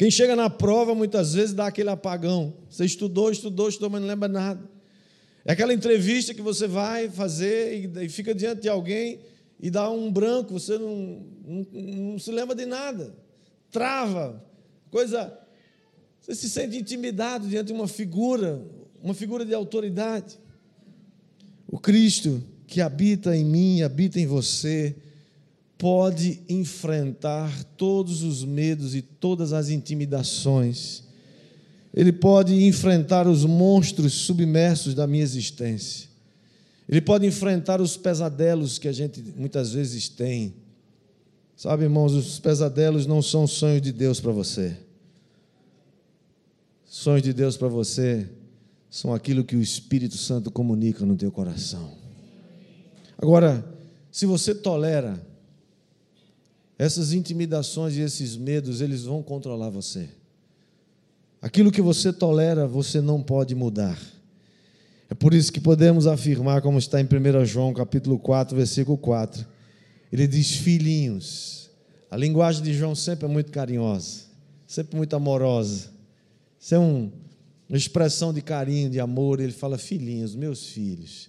Quem 0.00 0.10
chega 0.10 0.34
na 0.34 0.48
prova 0.48 0.94
muitas 0.94 1.34
vezes 1.34 1.52
dá 1.52 1.66
aquele 1.66 1.90
apagão. 1.90 2.54
Você 2.70 2.86
estudou, 2.86 3.30
estudou, 3.30 3.68
estudou, 3.68 3.90
mas 3.90 4.00
não 4.00 4.08
lembra 4.08 4.30
nada. 4.30 4.66
É 5.44 5.52
aquela 5.52 5.74
entrevista 5.74 6.32
que 6.32 6.40
você 6.40 6.66
vai 6.66 7.10
fazer 7.10 7.92
e, 8.00 8.08
fica 8.08 8.34
diante 8.34 8.62
de 8.62 8.68
alguém 8.70 9.20
e 9.60 9.70
dá 9.70 9.90
um 9.90 10.10
branco, 10.10 10.54
você 10.54 10.78
não, 10.78 11.22
não, 11.44 11.66
não 12.12 12.18
se 12.18 12.32
lembra 12.32 12.56
de 12.56 12.64
nada. 12.64 13.14
Trava, 13.70 14.42
coisa. 14.90 15.38
Você 16.22 16.34
se 16.34 16.48
sente 16.48 16.78
intimidado 16.78 17.46
diante 17.46 17.66
de 17.66 17.74
uma 17.74 17.86
figura, 17.86 18.64
uma 19.02 19.12
figura 19.12 19.44
de 19.44 19.52
autoridade. 19.52 20.40
O 21.68 21.78
Cristo 21.78 22.42
que 22.66 22.80
habita 22.80 23.36
em 23.36 23.44
mim, 23.44 23.82
habita 23.82 24.18
em 24.18 24.26
você, 24.26 24.96
pode 25.80 26.42
enfrentar 26.46 27.64
todos 27.78 28.22
os 28.22 28.44
medos 28.44 28.94
e 28.94 29.00
todas 29.00 29.54
as 29.54 29.70
intimidações. 29.70 31.02
Ele 31.94 32.12
pode 32.12 32.66
enfrentar 32.66 33.26
os 33.26 33.46
monstros 33.46 34.12
submersos 34.12 34.94
da 34.94 35.06
minha 35.06 35.22
existência. 35.22 36.06
Ele 36.86 37.00
pode 37.00 37.26
enfrentar 37.26 37.80
os 37.80 37.96
pesadelos 37.96 38.78
que 38.78 38.88
a 38.88 38.92
gente 38.92 39.24
muitas 39.34 39.72
vezes 39.72 40.06
tem. 40.10 40.54
Sabe, 41.56 41.84
irmãos, 41.84 42.12
os 42.12 42.38
pesadelos 42.38 43.06
não 43.06 43.22
são 43.22 43.46
sonhos 43.46 43.80
de 43.80 43.90
Deus 43.90 44.20
para 44.20 44.32
você. 44.32 44.76
Sonhos 46.84 47.22
de 47.22 47.32
Deus 47.32 47.56
para 47.56 47.68
você 47.68 48.28
são 48.90 49.14
aquilo 49.14 49.44
que 49.44 49.56
o 49.56 49.62
Espírito 49.62 50.18
Santo 50.18 50.50
comunica 50.50 51.06
no 51.06 51.16
teu 51.16 51.32
coração. 51.32 51.90
Agora, 53.16 53.64
se 54.12 54.26
você 54.26 54.54
tolera 54.54 55.29
essas 56.80 57.12
intimidações 57.12 57.94
e 57.94 58.00
esses 58.00 58.38
medos, 58.38 58.80
eles 58.80 59.02
vão 59.02 59.22
controlar 59.22 59.68
você. 59.68 60.08
Aquilo 61.42 61.70
que 61.70 61.82
você 61.82 62.10
tolera, 62.10 62.66
você 62.66 63.02
não 63.02 63.22
pode 63.22 63.54
mudar. 63.54 64.00
É 65.10 65.14
por 65.14 65.34
isso 65.34 65.52
que 65.52 65.60
podemos 65.60 66.06
afirmar, 66.06 66.62
como 66.62 66.78
está 66.78 66.98
em 66.98 67.04
1 67.04 67.44
João 67.44 67.74
capítulo 67.74 68.18
4, 68.18 68.56
versículo 68.56 68.96
4. 68.96 69.46
Ele 70.10 70.26
diz: 70.26 70.52
Filhinhos. 70.52 71.68
A 72.10 72.16
linguagem 72.16 72.62
de 72.62 72.72
João 72.72 72.94
sempre 72.94 73.26
é 73.26 73.28
muito 73.28 73.52
carinhosa, 73.52 74.22
sempre 74.66 74.96
muito 74.96 75.14
amorosa. 75.14 75.90
Isso 76.58 76.74
é 76.74 76.78
um, 76.78 77.12
uma 77.68 77.76
expressão 77.76 78.32
de 78.32 78.40
carinho, 78.40 78.88
de 78.88 78.98
amor. 78.98 79.38
Ele 79.38 79.52
fala: 79.52 79.76
Filhinhos, 79.76 80.34
meus 80.34 80.64
filhos, 80.68 81.28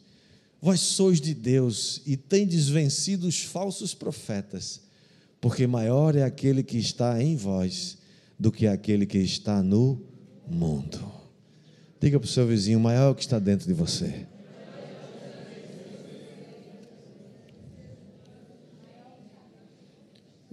vós 0.62 0.80
sois 0.80 1.20
de 1.20 1.34
Deus 1.34 2.02
e 2.06 2.16
tendes 2.16 2.70
vencido 2.70 3.28
os 3.28 3.44
falsos 3.44 3.94
profetas 3.94 4.90
porque 5.42 5.66
maior 5.66 6.16
é 6.16 6.22
aquele 6.22 6.62
que 6.62 6.78
está 6.78 7.22
em 7.22 7.36
vós 7.36 7.98
do 8.40 8.52
que 8.52 8.68
aquele 8.68 9.08
que 9.08 9.18
está 9.18 9.64
no 9.64 10.00
mundo. 10.48 11.00
Diga 12.00 12.20
para 12.20 12.28
o 12.28 12.30
seu 12.30 12.46
vizinho: 12.46 12.80
maior 12.80 13.08
é 13.08 13.10
o 13.10 13.16
que 13.16 13.24
está 13.24 13.40
dentro 13.40 13.68
de 13.68 13.74
você. 13.74 14.28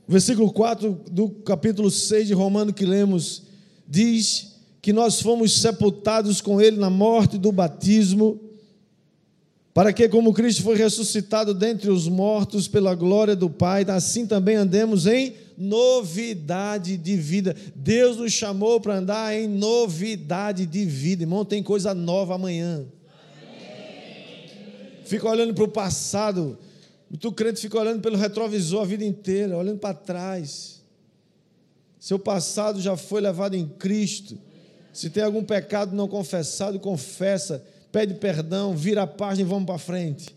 Versículo 0.09 0.51
4 0.51 1.05
do 1.11 1.29
capítulo 1.29 1.91
6 1.91 2.29
de 2.29 2.33
Romano 2.33 2.73
que 2.73 2.87
lemos 2.87 3.43
diz 3.87 4.57
que 4.81 4.91
nós 4.91 5.21
fomos 5.21 5.61
sepultados 5.61 6.41
com 6.41 6.59
ele 6.59 6.79
na 6.79 6.89
morte 6.89 7.37
do 7.37 7.53
batismo 7.53 8.48
para 9.79 9.93
que, 9.93 10.09
como 10.09 10.35
Cristo 10.35 10.65
foi 10.65 10.77
ressuscitado 10.77 11.55
dentre 11.55 11.89
os 11.89 12.09
mortos 12.09 12.67
pela 12.67 12.97
glória 12.97 13.37
do 13.37 13.49
Pai, 13.49 13.85
assim 13.89 14.27
também 14.27 14.57
andemos 14.57 15.07
em 15.07 15.35
novidade 15.57 16.97
de 16.97 17.15
vida. 17.15 17.55
Deus 17.77 18.17
nos 18.17 18.33
chamou 18.33 18.81
para 18.81 18.97
andar 18.97 19.33
em 19.37 19.47
novidade 19.47 20.67
de 20.67 20.85
vida. 20.85 21.23
Irmão, 21.23 21.45
tem 21.45 21.63
coisa 21.63 21.95
nova 21.95 22.35
amanhã. 22.35 22.87
Fica 25.05 25.29
olhando 25.29 25.55
para 25.55 25.63
o 25.63 25.69
passado. 25.69 26.59
Muito 27.09 27.31
crente 27.31 27.61
fica 27.61 27.79
olhando 27.79 28.01
pelo 28.01 28.17
retrovisor 28.17 28.83
a 28.83 28.85
vida 28.85 29.05
inteira, 29.05 29.57
olhando 29.57 29.79
para 29.79 29.95
trás. 29.95 30.83
Seu 32.01 32.19
passado 32.19 32.81
já 32.81 32.97
foi 32.97 33.21
levado 33.21 33.55
em 33.55 33.69
Cristo. 33.69 34.37
Se 34.93 35.09
tem 35.09 35.23
algum 35.23 35.45
pecado 35.45 35.95
não 35.95 36.09
confessado, 36.09 36.81
confessa 36.81 37.65
pede 37.91 38.15
perdão, 38.15 38.77
vira 38.77 39.03
a 39.03 39.07
página 39.07 39.47
e 39.47 39.51
vamos 39.51 39.67
para 39.67 39.79
frente. 39.79 40.35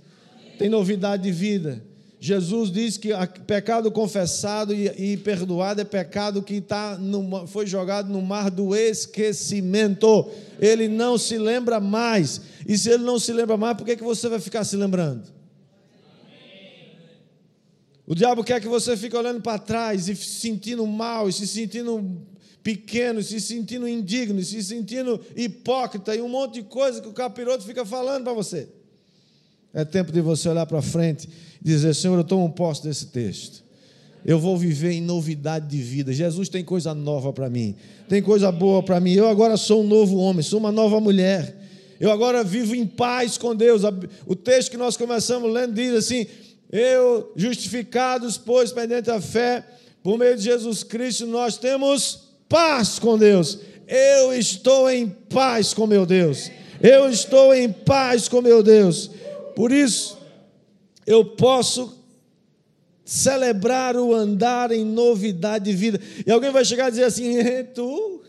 Tem 0.57 0.69
novidade 0.69 1.23
de 1.23 1.31
vida. 1.31 1.83
Jesus 2.23 2.71
diz 2.71 2.97
que 2.97 3.09
pecado 3.47 3.91
confessado 3.91 4.75
e, 4.75 5.17
perdoado 5.17 5.81
é 5.81 5.83
pecado 5.83 6.43
que 6.43 6.61
tá 6.61 6.95
no, 6.95 7.47
foi 7.47 7.65
jogado 7.65 8.13
no 8.13 8.21
mar 8.21 8.51
do 8.51 8.75
esquecimento. 8.75 10.29
Ele 10.59 10.87
não 10.87 11.17
se 11.17 11.39
lembra 11.39 11.79
mais. 11.79 12.41
E 12.67 12.77
se 12.77 12.91
ele 12.91 13.03
não 13.03 13.17
se 13.17 13.33
lembra 13.33 13.57
mais, 13.57 13.75
por 13.75 13.85
que, 13.85 13.95
que 13.95 14.03
você 14.03 14.29
vai 14.29 14.39
ficar 14.39 14.63
se 14.63 14.75
lembrando? 14.75 15.23
O 18.05 18.13
diabo 18.13 18.43
quer 18.43 18.61
que 18.61 18.67
você 18.67 18.95
fique 18.95 19.15
olhando 19.15 19.41
para 19.41 19.57
trás 19.57 20.07
e 20.07 20.15
se 20.15 20.41
sentindo 20.41 20.85
mal, 20.85 21.27
e 21.27 21.33
se 21.33 21.47
sentindo 21.47 22.21
pequeno, 22.63 23.21
se 23.21 23.39
sentindo 23.39 23.87
indigno, 23.87 24.41
se 24.43 24.63
sentindo 24.63 25.19
hipócrita 25.35 26.15
e 26.15 26.21
um 26.21 26.29
monte 26.29 26.55
de 26.55 26.63
coisa 26.63 27.01
que 27.01 27.07
o 27.07 27.13
capiroto 27.13 27.63
fica 27.63 27.85
falando 27.85 28.23
para 28.23 28.33
você. 28.33 28.67
É 29.73 29.85
tempo 29.85 30.11
de 30.11 30.21
você 30.21 30.49
olhar 30.49 30.65
para 30.65 30.81
frente 30.81 31.29
e 31.61 31.65
dizer: 31.65 31.95
Senhor, 31.95 32.17
eu 32.17 32.23
tomo 32.23 32.51
posse 32.51 32.83
desse 32.83 33.07
texto. 33.07 33.63
Eu 34.23 34.37
vou 34.37 34.55
viver 34.57 34.91
em 34.91 35.01
novidade 35.01 35.67
de 35.67 35.81
vida. 35.81 36.13
Jesus 36.13 36.47
tem 36.47 36.63
coisa 36.63 36.93
nova 36.93 37.33
para 37.33 37.49
mim, 37.49 37.75
tem 38.07 38.21
coisa 38.21 38.51
boa 38.51 38.83
para 38.83 38.99
mim. 38.99 39.13
Eu 39.13 39.27
agora 39.27 39.57
sou 39.57 39.83
um 39.83 39.87
novo 39.87 40.17
homem, 40.17 40.43
sou 40.43 40.59
uma 40.59 40.71
nova 40.71 40.99
mulher. 40.99 41.57
Eu 41.99 42.11
agora 42.11 42.43
vivo 42.43 42.75
em 42.75 42.85
paz 42.85 43.37
com 43.37 43.55
Deus. 43.55 43.83
O 44.25 44.35
texto 44.35 44.71
que 44.71 44.77
nós 44.77 44.97
começamos 44.97 45.51
lendo 45.51 45.73
diz 45.73 45.93
assim: 45.93 46.27
Eu, 46.71 47.31
justificados, 47.35 48.37
pois, 48.37 48.73
mediante 48.73 49.09
a 49.09 49.21
fé, 49.21 49.65
por 50.03 50.17
meio 50.17 50.35
de 50.35 50.43
Jesus 50.43 50.83
Cristo, 50.83 51.25
nós 51.25 51.57
temos 51.57 52.30
paz 52.51 52.99
com 52.99 53.17
Deus. 53.17 53.59
Eu 53.87 54.33
estou 54.33 54.89
em 54.89 55.07
paz 55.07 55.73
com 55.73 55.87
meu 55.87 56.05
Deus. 56.05 56.51
Eu 56.81 57.09
estou 57.09 57.53
em 57.53 57.71
paz 57.71 58.27
com 58.27 58.41
meu 58.41 58.61
Deus. 58.61 59.09
Por 59.55 59.71
isso, 59.71 60.17
eu 61.07 61.23
posso 61.23 61.97
celebrar 63.05 63.95
o 63.95 64.13
andar 64.13 64.71
em 64.71 64.83
novidade 64.83 65.65
de 65.65 65.73
vida. 65.73 65.99
E 66.25 66.29
alguém 66.29 66.51
vai 66.51 66.65
chegar 66.65 66.89
e 66.89 66.91
dizer 66.91 67.05
assim: 67.05 67.35
Tu, 67.73 68.21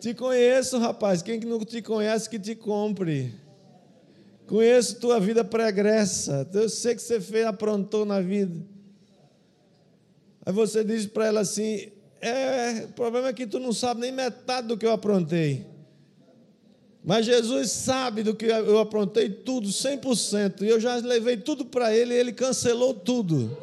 te 0.00 0.12
conheço, 0.12 0.78
rapaz. 0.78 1.22
Quem 1.22 1.40
que 1.40 1.46
não 1.46 1.58
te 1.60 1.80
conhece, 1.80 2.28
que 2.28 2.38
te 2.38 2.54
compre. 2.54 3.34
Conheço 4.46 5.00
tua 5.00 5.18
vida 5.18 5.42
pregressa. 5.42 6.46
Eu 6.52 6.68
sei 6.68 6.94
que 6.94 7.00
você 7.00 7.18
fez, 7.18 7.46
aprontou 7.46 8.04
na 8.04 8.20
vida. 8.20 8.54
Aí 10.44 10.52
você 10.52 10.84
diz 10.84 11.06
para 11.06 11.26
ela 11.26 11.40
assim: 11.40 11.93
é, 12.28 12.84
o 12.84 12.92
problema 12.92 13.28
é 13.28 13.32
que 13.32 13.46
tu 13.46 13.58
não 13.58 13.72
sabe 13.72 14.00
nem 14.00 14.12
metade 14.12 14.68
do 14.68 14.76
que 14.76 14.86
eu 14.86 14.92
aprontei. 14.92 15.66
Mas 17.04 17.26
Jesus 17.26 17.70
sabe 17.70 18.22
do 18.22 18.34
que 18.34 18.46
eu 18.46 18.78
aprontei 18.78 19.28
tudo, 19.28 19.68
100%. 19.68 20.62
E 20.62 20.68
eu 20.68 20.80
já 20.80 20.96
levei 20.96 21.36
tudo 21.36 21.66
para 21.66 21.94
ele 21.94 22.14
e 22.14 22.16
ele 22.16 22.32
cancelou 22.32 22.94
tudo. 22.94 23.54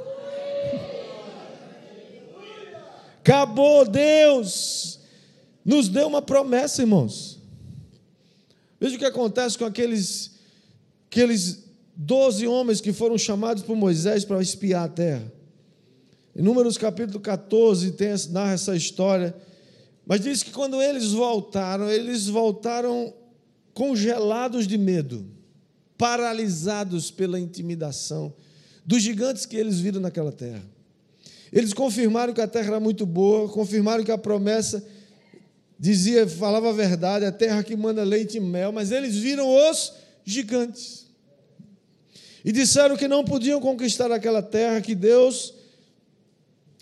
Acabou, 3.20 3.86
Deus 3.86 5.00
nos 5.66 5.90
deu 5.90 6.08
uma 6.08 6.22
promessa, 6.22 6.82
irmãos. 6.82 7.40
Veja 8.80 8.96
o 8.96 9.00
que 9.00 9.06
acontece 9.06 9.58
com 9.58 9.66
aqueles, 9.66 10.32
aqueles 11.08 11.64
doze 11.96 12.48
homens 12.48 12.82
que 12.82 12.92
foram 12.92 13.18
chamados 13.18 13.64
por 13.64 13.76
Moisés 13.76 14.26
para 14.26 14.42
espiar 14.42 14.86
a 14.86 14.90
terra. 14.90 15.41
Em 16.36 16.42
Números 16.42 16.78
capítulo 16.78 17.20
14 17.20 17.92
tem, 17.92 18.10
narra 18.30 18.54
essa 18.54 18.76
história. 18.76 19.36
Mas 20.06 20.22
diz 20.22 20.42
que 20.42 20.52
quando 20.52 20.82
eles 20.82 21.12
voltaram, 21.12 21.90
eles 21.90 22.28
voltaram 22.28 23.14
congelados 23.74 24.66
de 24.66 24.78
medo, 24.78 25.26
paralisados 25.98 27.12
pela 27.12 27.40
intimidação 27.40 28.34
dos 28.86 29.02
gigantes 29.02 29.46
que 29.46 29.58
eles 29.58 29.80
viram 29.80 30.02
naquela 30.02 30.32
terra. 30.32 30.64
Eles 31.52 31.74
confirmaram 31.74 32.34
que 32.34 32.42
a 32.42 32.48
terra 32.48 32.68
era 32.68 32.80
muito 32.80 33.06
boa, 33.06 33.50
confirmaram 33.50 34.04
que 34.04 34.12
a 34.12 34.18
promessa 34.18 34.84
dizia, 35.78 36.28
falava 36.28 36.70
a 36.70 36.74
verdade, 36.74 37.26
a 37.26 37.32
terra 37.32 37.64
que 37.64 37.76
manda 37.76 38.04
leite 38.04 38.38
e 38.38 38.40
mel, 38.40 38.72
mas 38.72 38.92
eles 38.92 39.16
viram 39.18 39.48
os 39.70 39.94
gigantes. 40.24 41.08
E 42.44 42.52
disseram 42.52 42.96
que 42.96 43.08
não 43.08 43.24
podiam 43.24 43.60
conquistar 43.60 44.12
aquela 44.12 44.42
terra 44.42 44.80
que 44.80 44.96
Deus 44.96 45.61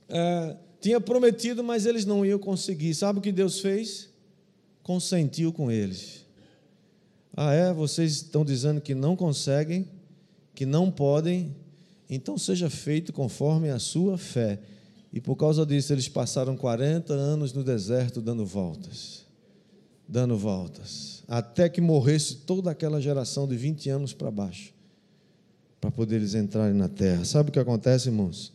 é, 0.09 0.57
tinha 0.81 0.99
prometido, 0.99 1.63
mas 1.63 1.85
eles 1.85 2.05
não 2.05 2.25
iam 2.25 2.39
conseguir. 2.39 2.93
Sabe 2.95 3.19
o 3.19 3.21
que 3.21 3.31
Deus 3.31 3.59
fez? 3.59 4.09
Consentiu 4.81 5.53
com 5.53 5.71
eles. 5.71 6.25
Ah, 7.35 7.53
é? 7.53 7.71
Vocês 7.71 8.13
estão 8.13 8.43
dizendo 8.43 8.81
que 8.81 8.95
não 8.95 9.15
conseguem, 9.15 9.87
que 10.55 10.65
não 10.65 10.91
podem, 10.91 11.55
então 12.09 12.37
seja 12.37 12.69
feito 12.69 13.13
conforme 13.13 13.69
a 13.69 13.79
sua 13.79 14.17
fé. 14.17 14.59
E 15.13 15.19
por 15.19 15.35
causa 15.35 15.65
disso, 15.65 15.93
eles 15.93 16.07
passaram 16.07 16.57
40 16.57 17.13
anos 17.13 17.53
no 17.53 17.63
deserto 17.63 18.21
dando 18.21 18.45
voltas. 18.45 19.25
Dando 20.07 20.37
voltas. 20.37 21.23
Até 21.27 21.69
que 21.69 21.81
morresse 21.81 22.37
toda 22.37 22.71
aquela 22.71 22.99
geração 22.99 23.47
de 23.47 23.55
20 23.55 23.89
anos 23.89 24.13
para 24.13 24.31
baixo. 24.31 24.73
Para 25.79 25.91
poder 25.91 26.17
eles 26.17 26.35
entrarem 26.35 26.73
na 26.73 26.89
terra. 26.89 27.23
Sabe 27.25 27.49
o 27.49 27.53
que 27.53 27.59
acontece, 27.59 28.09
irmãos? 28.09 28.51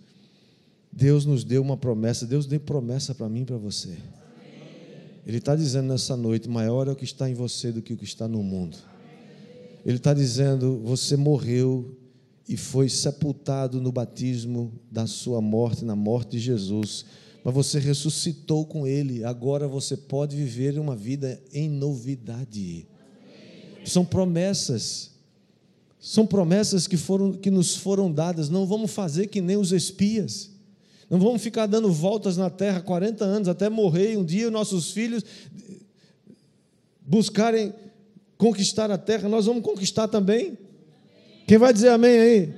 Deus 0.97 1.27
nos 1.27 1.43
deu 1.43 1.61
uma 1.61 1.77
promessa. 1.77 2.25
Deus 2.25 2.47
deu 2.47 2.61
promessa 2.61 3.15
para 3.15 3.29
mim 3.29 3.43
e 3.43 3.45
para 3.45 3.57
você. 3.57 3.99
Ele 5.27 5.39
está 5.39 5.57
dizendo 5.57 5.89
nessa 5.89 6.17
noite: 6.17 6.49
maior 6.49 6.87
é 6.87 6.93
o 6.93 6.97
que 6.97 7.05
está 7.05 7.29
em 7.29 7.35
você 7.35 7.73
do 7.73 7.83
que 7.83 7.93
o 7.93 7.97
que 7.97 8.05
está 8.05 8.29
no 8.29 8.43
mundo. 8.43 8.77
Ele 9.85 9.97
está 9.97 10.15
dizendo: 10.15 10.81
você 10.85 11.17
morreu 11.17 11.99
e 12.49 12.57
foi 12.57 12.89
sepultado 12.89 13.81
no 13.81 13.91
batismo 13.91 14.73
da 14.91 15.07
sua 15.07 15.41
morte, 15.41 15.85
na 15.85 15.97
morte 15.97 16.33
de 16.33 16.39
Jesus, 16.39 17.05
mas 17.43 17.55
você 17.55 17.81
ressuscitou 17.81 18.65
com 18.65 18.87
Ele, 18.87 19.25
agora 19.25 19.67
você 19.67 19.97
pode 19.97 20.37
viver 20.37 20.79
uma 20.79 20.95
vida 20.95 21.43
em 21.53 21.69
novidade. 21.69 22.87
São 23.85 24.05
promessas, 24.05 25.11
são 25.99 26.27
promessas 26.27 26.87
que, 26.87 26.97
foram, 26.97 27.33
que 27.33 27.51
nos 27.51 27.77
foram 27.77 28.13
dadas, 28.13 28.49
não 28.49 28.67
vamos 28.67 28.93
fazer 28.93 29.27
que 29.27 29.41
nem 29.41 29.57
os 29.57 29.73
espias. 29.73 30.54
Não 31.15 31.21
vamos 31.21 31.43
ficar 31.43 31.67
dando 31.67 31.93
voltas 31.93 32.37
na 32.37 32.51
terra 32.51 32.81
40 32.81 33.25
anos 33.25 33.47
até 33.47 33.69
morrer 33.69 34.15
e 34.15 34.17
um 34.17 34.25
dia 34.25 34.51
nossos 34.51 34.91
filhos 34.91 35.25
buscarem 37.01 37.73
conquistar 38.37 38.91
a 38.91 38.99
terra, 38.99 39.29
nós 39.29 39.47
vamos 39.47 39.63
conquistar 39.63 40.09
também. 40.09 40.59
Quem 41.47 41.57
vai 41.57 41.73
dizer 41.73 41.91
amém 41.91 42.19
aí? 42.19 42.55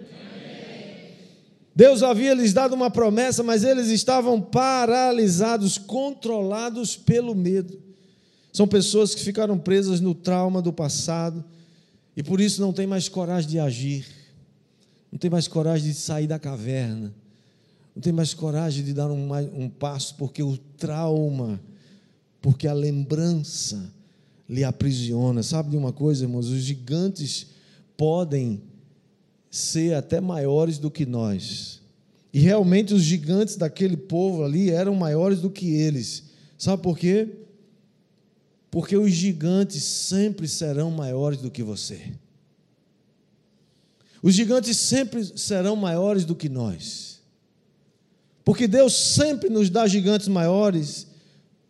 Deus 1.75 2.03
havia 2.03 2.33
lhes 2.33 2.55
dado 2.55 2.75
uma 2.75 2.91
promessa, 2.91 3.43
mas 3.43 3.63
eles 3.63 3.89
estavam 3.89 4.41
paralisados, 4.41 5.77
controlados 5.77 6.97
pelo 6.97 7.35
medo. 7.35 7.79
São 8.55 8.67
pessoas 8.67 9.15
que 9.15 9.21
ficaram 9.21 9.59
presas 9.59 10.01
no 10.01 10.15
trauma 10.15 10.63
do 10.63 10.73
passado 10.73 11.45
e 12.17 12.23
por 12.23 12.41
isso 12.41 12.63
não 12.63 12.73
tem 12.73 12.87
mais 12.87 13.07
coragem 13.07 13.51
de 13.51 13.59
agir, 13.59 14.07
não 15.13 15.19
tem 15.19 15.29
mais 15.29 15.47
coragem 15.47 15.91
de 15.91 15.95
sair 15.95 16.27
da 16.27 16.39
caverna 16.39 17.13
não 17.97 18.03
tem 18.03 18.13
mais 18.13 18.35
coragem 18.35 18.85
de 18.85 18.93
dar 18.93 19.11
um, 19.11 19.33
um 19.59 19.71
passo, 19.71 20.17
porque 20.17 20.43
o 20.43 20.59
trauma, 20.59 21.59
porque 22.43 22.69
a 22.69 22.75
lembrança 22.75 23.91
lhe 24.47 24.63
aprisiona. 24.63 25.43
Sabe 25.43 25.71
de 25.71 25.79
uma 25.79 25.95
coisa, 25.95 26.25
irmãos? 26.25 26.51
Os 26.51 26.61
gigantes 26.61 27.47
podem 27.97 28.61
ser 29.51 29.95
até 29.95 30.21
maiores 30.21 30.77
do 30.77 30.91
que 30.91 31.07
nós. 31.07 31.81
E 32.35 32.39
realmente 32.39 32.93
os 32.93 33.03
gigantes 33.03 33.57
daquele 33.57 33.97
povo 33.97 34.45
ali 34.45 34.69
eram 34.69 34.95
maiores 34.95 35.41
do 35.41 35.49
que 35.49 35.73
eles. 35.73 36.25
Sabe 36.59 36.83
por 36.83 36.99
quê? 36.99 37.27
Porque 38.71 38.95
os 38.95 39.11
gigantes 39.11 39.83
sempre 39.83 40.47
serão 40.47 40.91
maiores 40.91 41.41
do 41.41 41.51
que 41.51 41.63
você. 41.63 42.13
Os 44.23 44.35
gigantes 44.35 44.77
sempre 44.77 45.25
serão 45.39 45.75
maiores 45.77 46.27
do 46.27 46.35
que 46.35 46.51
nós. 46.51 47.16
Porque 48.47 48.69
Deus 48.69 48.95
sempre 48.95 49.51
nos 49.51 49.69
dá 49.69 49.89
gigantes 49.89 50.29
maiores 50.29 51.09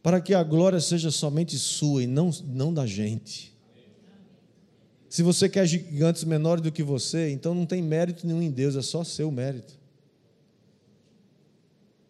para 0.03 0.21
que 0.21 0.35
a 0.35 0.45
glória 0.45 0.79
seja 0.79 1.11
somente 1.11 1.59
sua 1.59 2.03
e 2.03 2.07
não, 2.07 2.31
não 2.45 2.73
da 2.73 2.85
gente. 2.85 3.57
Se 5.09 5.23
você 5.23 5.49
quer 5.49 5.67
gigantes 5.67 6.23
menores 6.25 6.63
do 6.63 6.71
que 6.71 6.83
você, 6.83 7.31
então 7.31 7.55
não 7.55 7.65
tem 7.65 7.81
mérito 7.83 8.27
nenhum 8.27 8.43
em 8.43 8.51
Deus, 8.51 8.77
é 8.77 8.83
só 8.83 9.03
seu 9.03 9.31
mérito. 9.31 9.73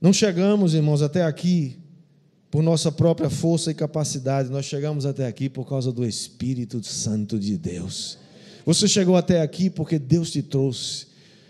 Não 0.00 0.12
chegamos, 0.12 0.74
irmãos, 0.74 1.00
até 1.00 1.22
aqui 1.22 1.78
por 2.50 2.60
nossa 2.60 2.90
própria 2.90 3.30
força 3.30 3.70
e 3.70 3.74
capacidade, 3.74 4.50
nós 4.50 4.64
chegamos 4.64 5.06
até 5.06 5.28
aqui 5.28 5.48
por 5.48 5.68
causa 5.68 5.92
do 5.92 6.04
Espírito 6.04 6.82
Santo 6.82 7.38
de 7.38 7.56
Deus. 7.56 8.18
Você 8.64 8.88
chegou 8.88 9.14
até 9.14 9.42
aqui 9.42 9.70
porque 9.70 9.96
Deus 9.96 10.32
te 10.32 10.42
trouxe. 10.42 11.06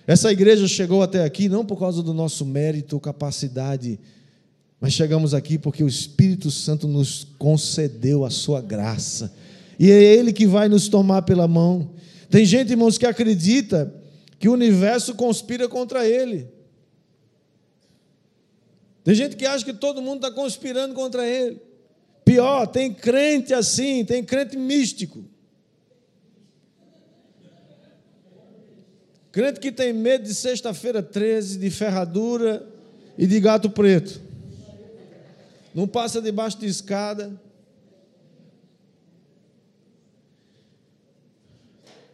Essa 0.06 0.30
igreja 0.30 0.68
chegou 0.68 1.02
até 1.02 1.24
aqui 1.24 1.48
não 1.48 1.64
por 1.64 1.78
causa 1.78 2.02
do 2.02 2.14
nosso 2.14 2.44
mérito, 2.44 3.00
capacidade, 3.00 3.98
mas 4.80 4.92
chegamos 4.92 5.34
aqui 5.34 5.58
porque 5.58 5.82
o 5.82 5.88
Espírito 5.88 6.50
Santo 6.50 6.86
nos 6.86 7.26
concedeu 7.38 8.24
a 8.24 8.30
sua 8.30 8.60
graça. 8.60 9.34
E 9.78 9.90
é 9.90 10.02
Ele 10.02 10.32
que 10.32 10.46
vai 10.46 10.68
nos 10.68 10.88
tomar 10.88 11.22
pela 11.22 11.48
mão. 11.48 11.90
Tem 12.30 12.44
gente, 12.44 12.70
irmãos, 12.70 12.98
que 12.98 13.06
acredita 13.06 13.92
que 14.38 14.48
o 14.48 14.52
universo 14.52 15.14
conspira 15.14 15.68
contra 15.68 16.06
ele. 16.06 16.48
Tem 19.02 19.14
gente 19.14 19.36
que 19.36 19.46
acha 19.46 19.64
que 19.64 19.72
todo 19.72 20.02
mundo 20.02 20.26
está 20.26 20.30
conspirando 20.30 20.94
contra 20.94 21.26
ele. 21.26 21.60
Pior, 22.24 22.66
tem 22.66 22.92
crente 22.92 23.54
assim, 23.54 24.04
tem 24.04 24.22
crente 24.24 24.56
místico. 24.56 25.24
Crente 29.36 29.60
que 29.60 29.70
tem 29.70 29.92
medo 29.92 30.24
de 30.24 30.34
sexta-feira 30.34 31.02
13, 31.02 31.58
de 31.58 31.68
ferradura 31.68 32.66
e 33.18 33.26
de 33.26 33.38
gato 33.38 33.68
preto. 33.68 34.18
Não 35.74 35.86
passa 35.86 36.22
debaixo 36.22 36.58
de 36.58 36.64
escada. 36.64 37.38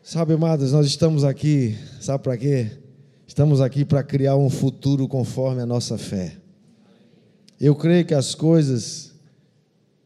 Sabe, 0.03 0.33
amados, 0.33 0.73
nós 0.73 0.85
estamos 0.85 1.23
aqui, 1.23 1.79
sabe 2.01 2.25
para 2.25 2.37
quê? 2.37 2.73
Estamos 3.25 3.61
aqui 3.61 3.85
para 3.85 4.03
criar 4.03 4.35
um 4.35 4.51
futuro 4.51 5.07
conforme 5.07 5.63
a 5.63 5.67
nossa 5.67 5.97
fé. 5.97 6.37
Eu 7.61 7.77
creio 7.77 8.05
que 8.05 8.15
as 8.15 8.35
coisas 8.35 9.13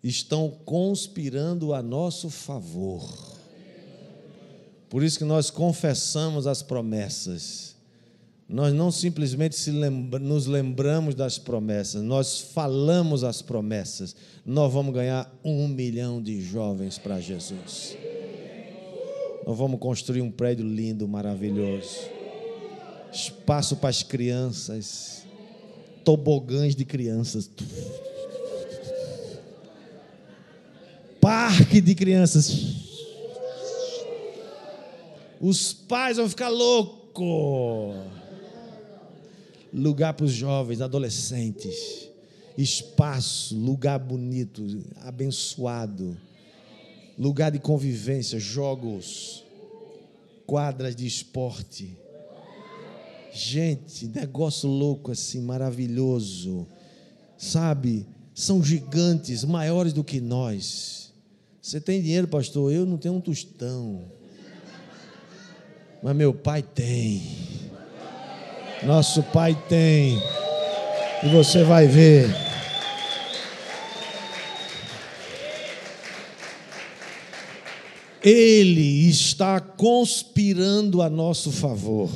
estão 0.03 0.51
conspirando 0.67 1.73
a 1.73 1.83
nosso 1.83 2.29
favor. 2.29 3.36
Por 4.97 5.05
isso 5.05 5.19
que 5.19 5.27
nós 5.27 5.51
confessamos 5.51 6.47
as 6.47 6.63
promessas. 6.63 7.77
Nós 8.49 8.73
não 8.73 8.91
simplesmente 8.91 9.71
lembra, 9.71 10.19
nos 10.19 10.47
lembramos 10.47 11.15
das 11.15 11.37
promessas, 11.37 12.03
nós 12.03 12.41
falamos 12.41 13.23
as 13.23 13.43
promessas. 13.43 14.17
Nós 14.43 14.73
vamos 14.73 14.95
ganhar 14.95 15.31
um 15.45 15.69
milhão 15.69 16.23
de 16.23 16.41
jovens 16.41 16.97
para 16.97 17.21
Jesus. 17.21 17.95
Nós 19.47 19.59
vamos 19.59 19.79
construir 19.79 20.23
um 20.23 20.31
prédio 20.31 20.67
lindo, 20.67 21.07
maravilhoso. 21.07 21.99
Espaço 23.13 23.77
para 23.77 23.91
as 23.91 24.03
crianças. 24.03 25.25
Tobogãs 26.07 26.75
de 26.75 26.87
crianças. 26.87 27.51
Parque 31.21 31.83
de 31.83 31.95
crianças 31.95 32.86
os 35.41 35.73
pais 35.73 36.17
vão 36.17 36.29
ficar 36.29 36.49
loucos. 36.49 37.97
Lugar 39.73 40.15
para 40.15 40.25
os 40.25 40.33
jovens, 40.33 40.81
adolescentes. 40.81 42.09
Espaço, 42.57 43.55
lugar 43.57 43.99
bonito, 43.99 44.65
abençoado. 45.03 46.17
Lugar 47.19 47.51
de 47.51 47.59
convivência, 47.59 48.39
jogos, 48.39 49.45
quadras 50.47 50.97
de 50.97 51.07
esporte. 51.07 51.97
Gente, 53.33 54.07
negócio 54.09 54.69
louco 54.69 55.13
assim, 55.13 55.41
maravilhoso. 55.43 56.67
Sabe? 57.37 58.07
São 58.35 58.63
gigantes, 58.63 59.45
maiores 59.45 59.93
do 59.93 60.03
que 60.03 60.21
nós. 60.21 61.13
Você 61.61 61.81
tem 61.81 62.01
dinheiro, 62.01 62.29
pastor? 62.29 62.73
Eu 62.73 62.87
não 62.87 62.97
tenho 62.97 63.15
um 63.15 63.21
tostão. 63.21 64.16
Mas 66.03 66.15
meu 66.17 66.33
pai 66.33 66.63
tem. 66.63 67.23
Nosso 68.83 69.23
pai 69.23 69.57
tem. 69.69 70.21
E 71.23 71.29
você 71.29 71.65
vai 71.65 71.87
ver. 71.87 72.29
Ele 78.23 79.09
está 79.09 79.61
conspirando 79.61 81.01
a 81.01 81.09
nosso 81.09 81.53
favor. 81.53 82.11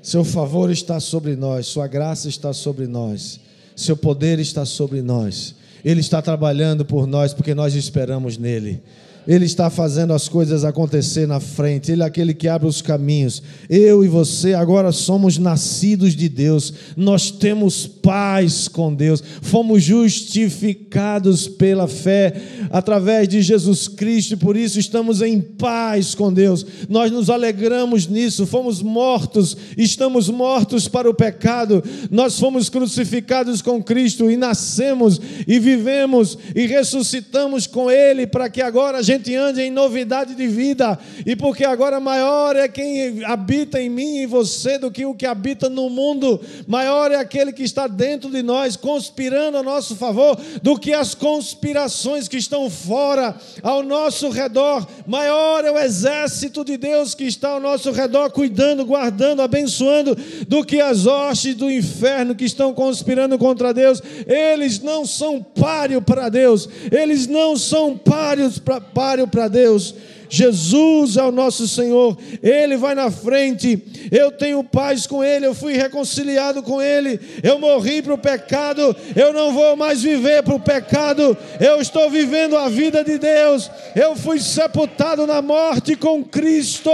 Seu 0.00 0.24
favor 0.24 0.70
está 0.70 0.98
sobre 1.00 1.36
nós, 1.36 1.66
Sua 1.66 1.86
graça 1.86 2.28
está 2.28 2.52
sobre 2.52 2.86
nós, 2.86 3.40
Seu 3.74 3.96
poder 3.96 4.38
está 4.38 4.64
sobre 4.64 5.02
nós. 5.02 5.54
Ele 5.84 6.00
está 6.00 6.22
trabalhando 6.22 6.84
por 6.84 7.06
nós 7.06 7.34
porque 7.34 7.54
nós 7.54 7.74
esperamos 7.74 8.38
nele. 8.38 8.80
Ele 9.26 9.44
está 9.44 9.70
fazendo 9.70 10.12
as 10.12 10.28
coisas 10.28 10.64
acontecer 10.64 11.26
na 11.26 11.40
frente. 11.40 11.92
Ele 11.92 12.02
é 12.02 12.06
aquele 12.06 12.34
que 12.34 12.48
abre 12.48 12.68
os 12.68 12.82
caminhos. 12.82 13.42
Eu 13.70 14.04
e 14.04 14.08
você 14.08 14.54
agora 14.54 14.92
somos 14.92 15.38
nascidos 15.38 16.14
de 16.14 16.28
Deus. 16.28 16.74
Nós 16.96 17.30
temos 17.30 17.86
paz 17.86 18.68
com 18.68 18.94
Deus. 18.94 19.22
Fomos 19.40 19.82
justificados 19.82 21.48
pela 21.48 21.88
fé 21.88 22.34
através 22.70 23.28
de 23.28 23.40
Jesus 23.40 23.88
Cristo 23.88 24.42
por 24.42 24.56
isso 24.56 24.78
estamos 24.78 25.22
em 25.22 25.40
paz 25.40 26.14
com 26.14 26.32
Deus. 26.32 26.66
Nós 26.88 27.10
nos 27.10 27.30
alegramos 27.30 28.08
nisso. 28.08 28.46
Fomos 28.46 28.82
mortos, 28.82 29.56
estamos 29.76 30.28
mortos 30.28 30.88
para 30.88 31.08
o 31.08 31.14
pecado. 31.14 31.82
Nós 32.10 32.38
fomos 32.38 32.68
crucificados 32.68 33.62
com 33.62 33.82
Cristo 33.82 34.30
e 34.30 34.36
nascemos 34.36 35.20
e 35.46 35.58
vivemos 35.58 36.36
e 36.54 36.66
ressuscitamos 36.66 37.66
com 37.66 37.90
Ele 37.90 38.26
para 38.26 38.50
que 38.50 38.60
agora 38.60 38.98
a 38.98 39.02
gente 39.02 39.11
gente 39.12 39.34
ande 39.34 39.62
em 39.62 39.70
novidade 39.70 40.34
de 40.34 40.46
vida, 40.46 40.98
e 41.24 41.36
porque 41.36 41.64
agora 41.64 42.00
maior 42.00 42.56
é 42.56 42.68
quem 42.68 43.24
habita 43.24 43.80
em 43.80 43.88
mim 43.88 44.18
e 44.18 44.26
você 44.26 44.78
do 44.78 44.90
que 44.90 45.04
o 45.04 45.14
que 45.14 45.26
habita 45.26 45.68
no 45.68 45.88
mundo, 45.88 46.40
maior 46.66 47.10
é 47.10 47.16
aquele 47.16 47.52
que 47.52 47.62
está 47.62 47.86
dentro 47.86 48.30
de 48.30 48.42
nós, 48.42 48.76
conspirando 48.76 49.58
a 49.58 49.62
nosso 49.62 49.96
favor, 49.96 50.38
do 50.62 50.78
que 50.78 50.92
as 50.92 51.14
conspirações 51.14 52.28
que 52.28 52.36
estão 52.36 52.68
fora, 52.70 53.34
ao 53.62 53.82
nosso 53.82 54.30
redor, 54.30 54.86
maior 55.06 55.64
é 55.64 55.70
o 55.70 55.78
exército 55.78 56.64
de 56.64 56.76
Deus 56.76 57.14
que 57.14 57.24
está 57.24 57.50
ao 57.50 57.60
nosso 57.60 57.90
redor, 57.92 58.30
cuidando, 58.30 58.84
guardando, 58.84 59.42
abençoando, 59.42 60.16
do 60.48 60.64
que 60.64 60.80
as 60.80 61.06
hostes 61.06 61.54
do 61.54 61.70
inferno 61.70 62.34
que 62.34 62.44
estão 62.44 62.72
conspirando 62.72 63.38
contra 63.38 63.74
Deus, 63.74 64.02
eles 64.26 64.80
não 64.80 65.04
são 65.04 65.42
páreo 65.42 66.00
para 66.00 66.28
Deus, 66.28 66.68
eles 66.90 67.26
não 67.26 67.56
são 67.56 67.96
páreos 67.96 68.58
para 68.58 68.80
para 69.26 69.48
Deus. 69.48 69.94
Jesus 70.32 71.18
é 71.18 71.22
o 71.22 71.30
nosso 71.30 71.68
Senhor, 71.68 72.16
Ele 72.42 72.74
vai 72.78 72.94
na 72.94 73.10
frente, 73.10 73.78
eu 74.10 74.30
tenho 74.30 74.64
paz 74.64 75.06
com 75.06 75.22
Ele, 75.22 75.44
eu 75.44 75.54
fui 75.54 75.74
reconciliado 75.74 76.62
com 76.62 76.80
Ele, 76.80 77.20
eu 77.42 77.58
morri 77.58 78.00
para 78.00 78.14
o 78.14 78.18
pecado, 78.18 78.96
eu 79.14 79.34
não 79.34 79.52
vou 79.52 79.76
mais 79.76 80.02
viver 80.02 80.42
para 80.42 80.54
o 80.54 80.58
pecado, 80.58 81.36
eu 81.60 81.82
estou 81.82 82.08
vivendo 82.08 82.56
a 82.56 82.70
vida 82.70 83.04
de 83.04 83.18
Deus, 83.18 83.70
eu 83.94 84.16
fui 84.16 84.40
sepultado 84.40 85.26
na 85.26 85.42
morte 85.42 85.94
com 85.96 86.24
Cristo. 86.24 86.90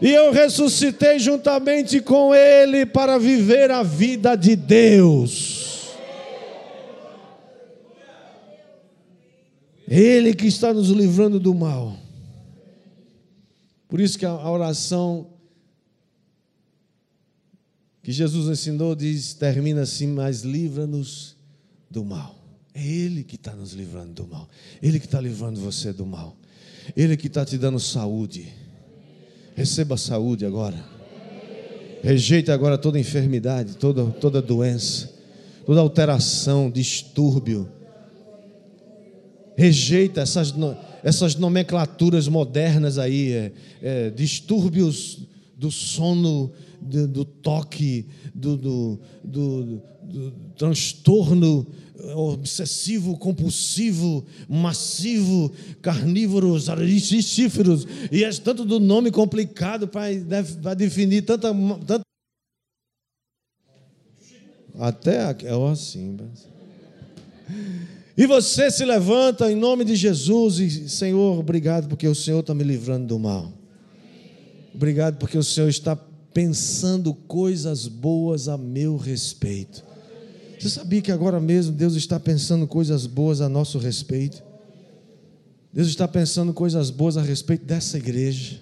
E 0.00 0.10
eu 0.10 0.32
ressuscitei 0.32 1.18
juntamente 1.18 2.00
com 2.00 2.34
Ele 2.34 2.86
para 2.86 3.18
viver 3.18 3.70
a 3.70 3.82
vida 3.82 4.34
de 4.34 4.56
Deus. 4.56 5.59
Ele 9.90 10.32
que 10.32 10.46
está 10.46 10.72
nos 10.72 10.88
livrando 10.88 11.40
do 11.40 11.52
mal. 11.52 11.98
Por 13.88 14.00
isso 14.00 14.16
que 14.16 14.24
a 14.24 14.48
oração 14.48 15.26
que 18.00 18.12
Jesus 18.12 18.48
ensinou 18.48 18.94
diz, 18.94 19.34
termina 19.34 19.82
assim, 19.82 20.06
mas 20.06 20.42
livra-nos 20.42 21.36
do 21.90 22.04
mal. 22.04 22.38
É 22.72 22.86
Ele 22.86 23.24
que 23.24 23.34
está 23.34 23.52
nos 23.52 23.72
livrando 23.72 24.12
do 24.22 24.28
mal. 24.28 24.48
Ele 24.80 25.00
que 25.00 25.06
está 25.06 25.20
livrando 25.20 25.60
você 25.60 25.92
do 25.92 26.06
mal. 26.06 26.36
Ele 26.96 27.16
que 27.16 27.26
está 27.26 27.44
te 27.44 27.58
dando 27.58 27.80
saúde. 27.80 28.46
Receba 29.56 29.96
saúde 29.96 30.46
agora. 30.46 30.82
Rejeite 32.00 32.52
agora 32.52 32.78
toda 32.78 32.96
enfermidade, 32.96 33.76
toda, 33.76 34.06
toda 34.06 34.40
doença, 34.40 35.12
toda 35.66 35.80
alteração, 35.80 36.70
distúrbio 36.70 37.79
rejeita 39.60 40.22
essas, 40.22 40.54
essas 41.04 41.34
nomenclaturas 41.36 42.26
modernas 42.26 42.96
aí, 42.96 43.30
é, 43.30 43.52
é, 43.82 44.10
distúrbios 44.10 45.18
do 45.54 45.70
sono, 45.70 46.50
do, 46.80 47.06
do 47.06 47.24
toque, 47.26 48.06
do, 48.34 48.56
do, 48.56 49.00
do, 49.22 49.82
transtorno 50.56 51.66
obsessivo, 52.14 53.18
compulsivo, 53.18 54.24
massivo, 54.48 55.52
carnívoros, 55.82 56.70
aristíferos, 56.70 57.86
e 58.10 58.24
é 58.24 58.30
tanto 58.32 58.64
do 58.64 58.80
nome 58.80 59.10
complicado 59.10 59.86
para 59.86 60.74
definir 60.74 61.20
tanta, 61.20 61.52
tanta. 61.86 62.00
Até 64.78 65.36
é 65.44 65.70
assim. 65.70 66.16
Mas... 66.18 66.48
E 68.20 68.26
você 68.26 68.70
se 68.70 68.84
levanta 68.84 69.50
em 69.50 69.54
nome 69.54 69.82
de 69.82 69.96
Jesus 69.96 70.58
e, 70.58 70.90
Senhor, 70.90 71.38
obrigado 71.38 71.88
porque 71.88 72.06
o 72.06 72.14
Senhor 72.14 72.40
está 72.40 72.52
me 72.52 72.62
livrando 72.62 73.06
do 73.06 73.18
mal. 73.18 73.50
Obrigado 74.74 75.16
porque 75.16 75.38
o 75.38 75.42
Senhor 75.42 75.70
está 75.70 75.96
pensando 75.96 77.14
coisas 77.14 77.88
boas 77.88 78.46
a 78.46 78.58
meu 78.58 78.98
respeito. 78.98 79.82
Você 80.58 80.68
sabia 80.68 81.00
que 81.00 81.10
agora 81.10 81.40
mesmo 81.40 81.72
Deus 81.72 81.94
está 81.94 82.20
pensando 82.20 82.66
coisas 82.66 83.06
boas 83.06 83.40
a 83.40 83.48
nosso 83.48 83.78
respeito? 83.78 84.42
Deus 85.72 85.88
está 85.88 86.06
pensando 86.06 86.52
coisas 86.52 86.90
boas 86.90 87.16
a 87.16 87.22
respeito 87.22 87.64
dessa 87.64 87.96
igreja. 87.96 88.60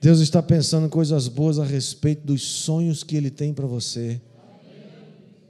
Deus 0.00 0.20
está 0.20 0.40
pensando 0.40 0.88
coisas 0.88 1.26
boas 1.26 1.58
a 1.58 1.64
respeito 1.64 2.24
dos 2.24 2.40
sonhos 2.42 3.02
que 3.02 3.16
Ele 3.16 3.30
tem 3.32 3.52
para 3.52 3.66
você 3.66 4.20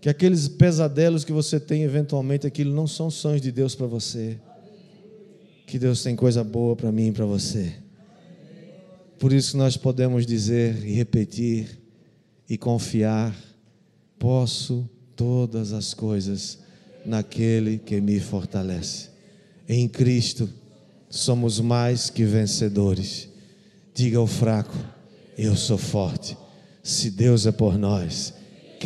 que 0.06 0.10
aqueles 0.10 0.46
pesadelos 0.46 1.24
que 1.24 1.32
você 1.32 1.58
tem 1.58 1.82
eventualmente, 1.82 2.46
aquilo 2.46 2.72
não 2.72 2.86
são 2.86 3.10
sonhos 3.10 3.40
de 3.40 3.50
Deus 3.50 3.74
para 3.74 3.88
você. 3.88 4.38
Que 5.66 5.80
Deus 5.80 6.00
tem 6.00 6.14
coisa 6.14 6.44
boa 6.44 6.76
para 6.76 6.92
mim 6.92 7.08
e 7.08 7.12
para 7.12 7.26
você. 7.26 7.74
Por 9.18 9.32
isso 9.32 9.56
nós 9.56 9.76
podemos 9.76 10.24
dizer 10.24 10.86
e 10.86 10.92
repetir 10.92 11.80
e 12.48 12.56
confiar: 12.56 13.34
posso 14.16 14.88
todas 15.16 15.72
as 15.72 15.92
coisas 15.92 16.60
naquele 17.04 17.76
que 17.76 18.00
me 18.00 18.20
fortalece. 18.20 19.08
Em 19.68 19.88
Cristo 19.88 20.48
somos 21.10 21.58
mais 21.58 22.10
que 22.10 22.22
vencedores. 22.22 23.28
Diga 23.92 24.18
ao 24.18 24.28
fraco: 24.28 24.78
eu 25.36 25.56
sou 25.56 25.76
forte. 25.76 26.38
Se 26.80 27.10
Deus 27.10 27.44
é 27.44 27.50
por 27.50 27.76
nós, 27.76 28.35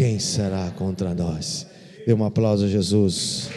quem 0.01 0.19
será 0.19 0.71
contra 0.71 1.15
nós? 1.15 1.67
Dê 2.07 2.15
um 2.15 2.25
aplauso 2.25 2.65
a 2.65 2.69
Jesus. 2.69 3.51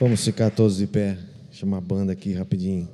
Vamos 0.00 0.24
ficar 0.24 0.50
todos 0.50 0.78
de 0.78 0.88
pé. 0.88 1.16
Chama 1.52 1.78
a 1.78 1.80
banda 1.80 2.12
aqui 2.12 2.32
rapidinho. 2.32 2.90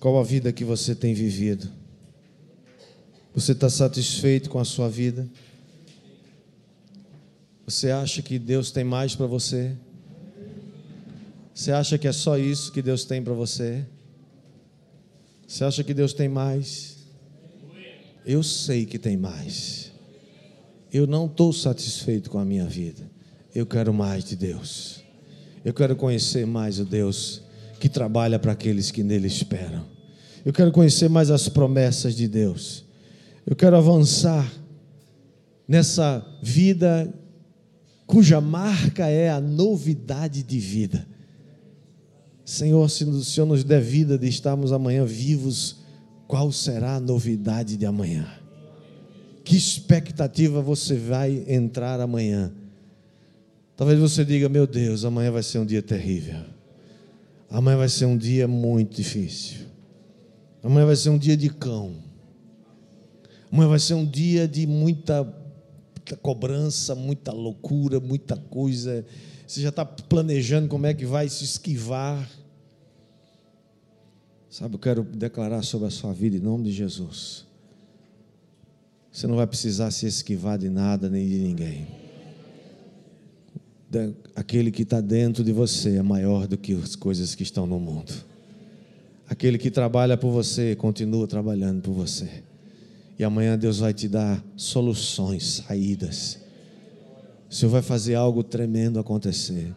Qual 0.00 0.18
a 0.18 0.24
vida 0.24 0.52
que 0.52 0.64
você 0.64 0.92
tem 0.92 1.14
vivido? 1.14 1.70
Você 3.32 3.52
está 3.52 3.70
satisfeito 3.70 4.50
com 4.50 4.58
a 4.58 4.64
sua 4.64 4.88
vida? 4.88 5.30
Você 7.64 7.92
acha 7.92 8.20
que 8.22 8.40
Deus 8.40 8.72
tem 8.72 8.82
mais 8.82 9.14
para 9.14 9.26
você? 9.26 9.76
Você 11.54 11.70
acha 11.70 11.96
que 11.96 12.08
é 12.08 12.12
só 12.12 12.36
isso 12.36 12.72
que 12.72 12.82
Deus 12.82 13.04
tem 13.04 13.22
para 13.22 13.32
você? 13.32 13.86
Você 15.46 15.62
acha 15.62 15.84
que 15.84 15.94
Deus 15.94 16.12
tem 16.12 16.28
mais? 16.28 16.96
Eu 18.26 18.42
sei 18.42 18.84
que 18.84 18.98
tem 18.98 19.16
mais. 19.16 19.92
Eu 20.92 21.06
não 21.06 21.26
estou 21.26 21.52
satisfeito 21.52 22.28
com 22.28 22.38
a 22.38 22.44
minha 22.44 22.66
vida. 22.66 23.08
Eu 23.54 23.64
quero 23.64 23.94
mais 23.94 24.24
de 24.24 24.34
Deus. 24.34 25.04
Eu 25.64 25.72
quero 25.72 25.94
conhecer 25.94 26.44
mais 26.44 26.80
o 26.80 26.84
Deus 26.84 27.42
que 27.78 27.88
trabalha 27.88 28.38
para 28.38 28.52
aqueles 28.52 28.90
que 28.90 29.04
nele 29.04 29.28
esperam. 29.28 29.86
Eu 30.44 30.52
quero 30.52 30.72
conhecer 30.72 31.08
mais 31.08 31.30
as 31.30 31.48
promessas 31.48 32.16
de 32.16 32.26
Deus. 32.26 32.84
Eu 33.46 33.54
quero 33.54 33.76
avançar 33.76 34.50
nessa 35.68 36.26
vida 36.42 37.12
cuja 38.06 38.40
marca 38.40 39.06
é 39.06 39.30
a 39.30 39.40
novidade 39.40 40.42
de 40.42 40.58
vida. 40.58 41.13
Senhor, 42.44 42.88
se 42.90 43.04
o 43.04 43.24
Senhor 43.24 43.46
nos 43.46 43.64
der 43.64 43.80
vida 43.80 44.18
de 44.18 44.28
estarmos 44.28 44.72
amanhã 44.72 45.04
vivos, 45.04 45.76
qual 46.26 46.52
será 46.52 46.96
a 46.96 47.00
novidade 47.00 47.76
de 47.76 47.86
amanhã? 47.86 48.26
Que 49.44 49.56
expectativa 49.56 50.60
você 50.60 50.94
vai 50.96 51.44
entrar 51.48 52.00
amanhã? 52.00 52.52
Talvez 53.76 53.98
você 53.98 54.24
diga: 54.24 54.48
Meu 54.48 54.66
Deus, 54.66 55.04
amanhã 55.04 55.30
vai 55.30 55.42
ser 55.42 55.58
um 55.58 55.66
dia 55.66 55.82
terrível. 55.82 56.40
Amanhã 57.50 57.76
vai 57.76 57.88
ser 57.88 58.06
um 58.06 58.16
dia 58.16 58.48
muito 58.48 58.96
difícil. 58.96 59.66
Amanhã 60.62 60.86
vai 60.86 60.96
ser 60.96 61.10
um 61.10 61.18
dia 61.18 61.36
de 61.36 61.48
cão. 61.50 61.94
Amanhã 63.52 63.68
vai 63.68 63.78
ser 63.78 63.94
um 63.94 64.04
dia 64.04 64.48
de 64.48 64.66
muita, 64.66 65.22
muita 66.04 66.16
cobrança, 66.16 66.94
muita 66.94 67.32
loucura, 67.32 67.98
muita 67.98 68.36
coisa 68.36 69.04
você 69.46 69.60
já 69.60 69.68
está 69.68 69.84
planejando 69.84 70.68
como 70.68 70.86
é 70.86 70.94
que 70.94 71.04
vai 71.04 71.28
se 71.28 71.44
esquivar. 71.44 72.30
Sabe, 74.48 74.74
eu 74.74 74.78
quero 74.78 75.02
declarar 75.02 75.62
sobre 75.62 75.88
a 75.88 75.90
sua 75.90 76.12
vida 76.12 76.36
em 76.36 76.40
nome 76.40 76.64
de 76.64 76.72
Jesus. 76.72 77.44
Você 79.12 79.26
não 79.26 79.36
vai 79.36 79.46
precisar 79.46 79.90
se 79.90 80.06
esquivar 80.06 80.58
de 80.58 80.68
nada 80.68 81.08
nem 81.10 81.28
de 81.28 81.38
ninguém. 81.38 81.86
Aquele 84.34 84.72
que 84.72 84.82
está 84.82 85.00
dentro 85.00 85.44
de 85.44 85.52
você 85.52 85.96
é 85.96 86.02
maior 86.02 86.46
do 86.48 86.56
que 86.56 86.72
as 86.72 86.96
coisas 86.96 87.34
que 87.34 87.42
estão 87.42 87.66
no 87.66 87.78
mundo. 87.78 88.12
Aquele 89.28 89.58
que 89.58 89.70
trabalha 89.70 90.16
por 90.16 90.30
você 90.30 90.74
continua 90.74 91.28
trabalhando 91.28 91.82
por 91.82 91.92
você. 91.92 92.42
E 93.18 93.24
amanhã 93.24 93.58
Deus 93.58 93.78
vai 93.78 93.94
te 93.94 94.08
dar 94.08 94.44
soluções, 94.56 95.62
saídas. 95.66 96.38
O 97.48 97.54
Senhor 97.54 97.70
vai 97.70 97.82
fazer 97.82 98.14
algo 98.14 98.42
tremendo 98.42 98.98
acontecer. 98.98 99.72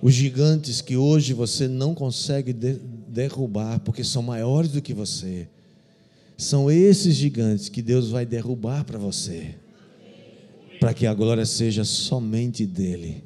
Os 0.00 0.14
gigantes 0.14 0.80
que 0.80 0.96
hoje 0.96 1.32
você 1.32 1.66
não 1.66 1.94
consegue 1.94 2.52
de 2.52 2.78
derrubar, 3.08 3.80
porque 3.80 4.04
são 4.04 4.22
maiores 4.22 4.70
do 4.70 4.82
que 4.82 4.92
você, 4.92 5.48
são 6.36 6.70
esses 6.70 7.14
gigantes 7.14 7.68
que 7.68 7.80
Deus 7.80 8.10
vai 8.10 8.26
derrubar 8.26 8.84
para 8.84 8.98
você, 8.98 9.54
para 10.78 10.92
que 10.92 11.06
a 11.06 11.14
glória 11.14 11.46
seja 11.46 11.84
somente 11.84 12.66
dEle. 12.66 13.24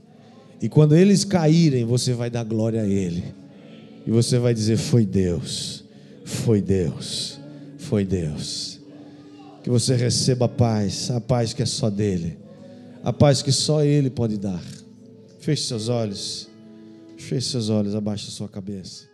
E 0.61 0.69
quando 0.69 0.95
eles 0.95 1.25
caírem, 1.25 1.85
você 1.85 2.13
vai 2.13 2.31
dar 2.31 2.45
glória 2.45 2.83
a 2.83 2.87
Ele. 2.87 3.25
E 4.07 4.11
você 4.11 4.39
vai 4.39 4.55
dizer: 4.55 4.77
Foi 4.77 5.05
Deus, 5.05 5.85
foi 6.25 6.61
Deus, 6.61 7.39
foi 7.77 8.05
Deus. 8.05 8.78
Que 9.69 9.73
você 9.73 9.95
receba 9.95 10.47
a 10.47 10.49
paz, 10.49 11.11
a 11.11 11.21
paz 11.21 11.53
que 11.53 11.63
é 11.63 11.67
só 11.67 11.91
dEle, 11.91 12.39
a 13.05 13.13
paz 13.13 13.43
que 13.43 13.53
só 13.53 13.85
Ele 13.85 14.09
pode 14.09 14.39
dar. 14.39 14.65
Feche 15.41 15.65
seus 15.65 15.91
olhos, 15.91 16.49
feche 17.19 17.51
seus 17.51 17.69
olhos, 17.69 17.95
abaixe 17.95 18.31
sua 18.31 18.49
cabeça. 18.49 19.08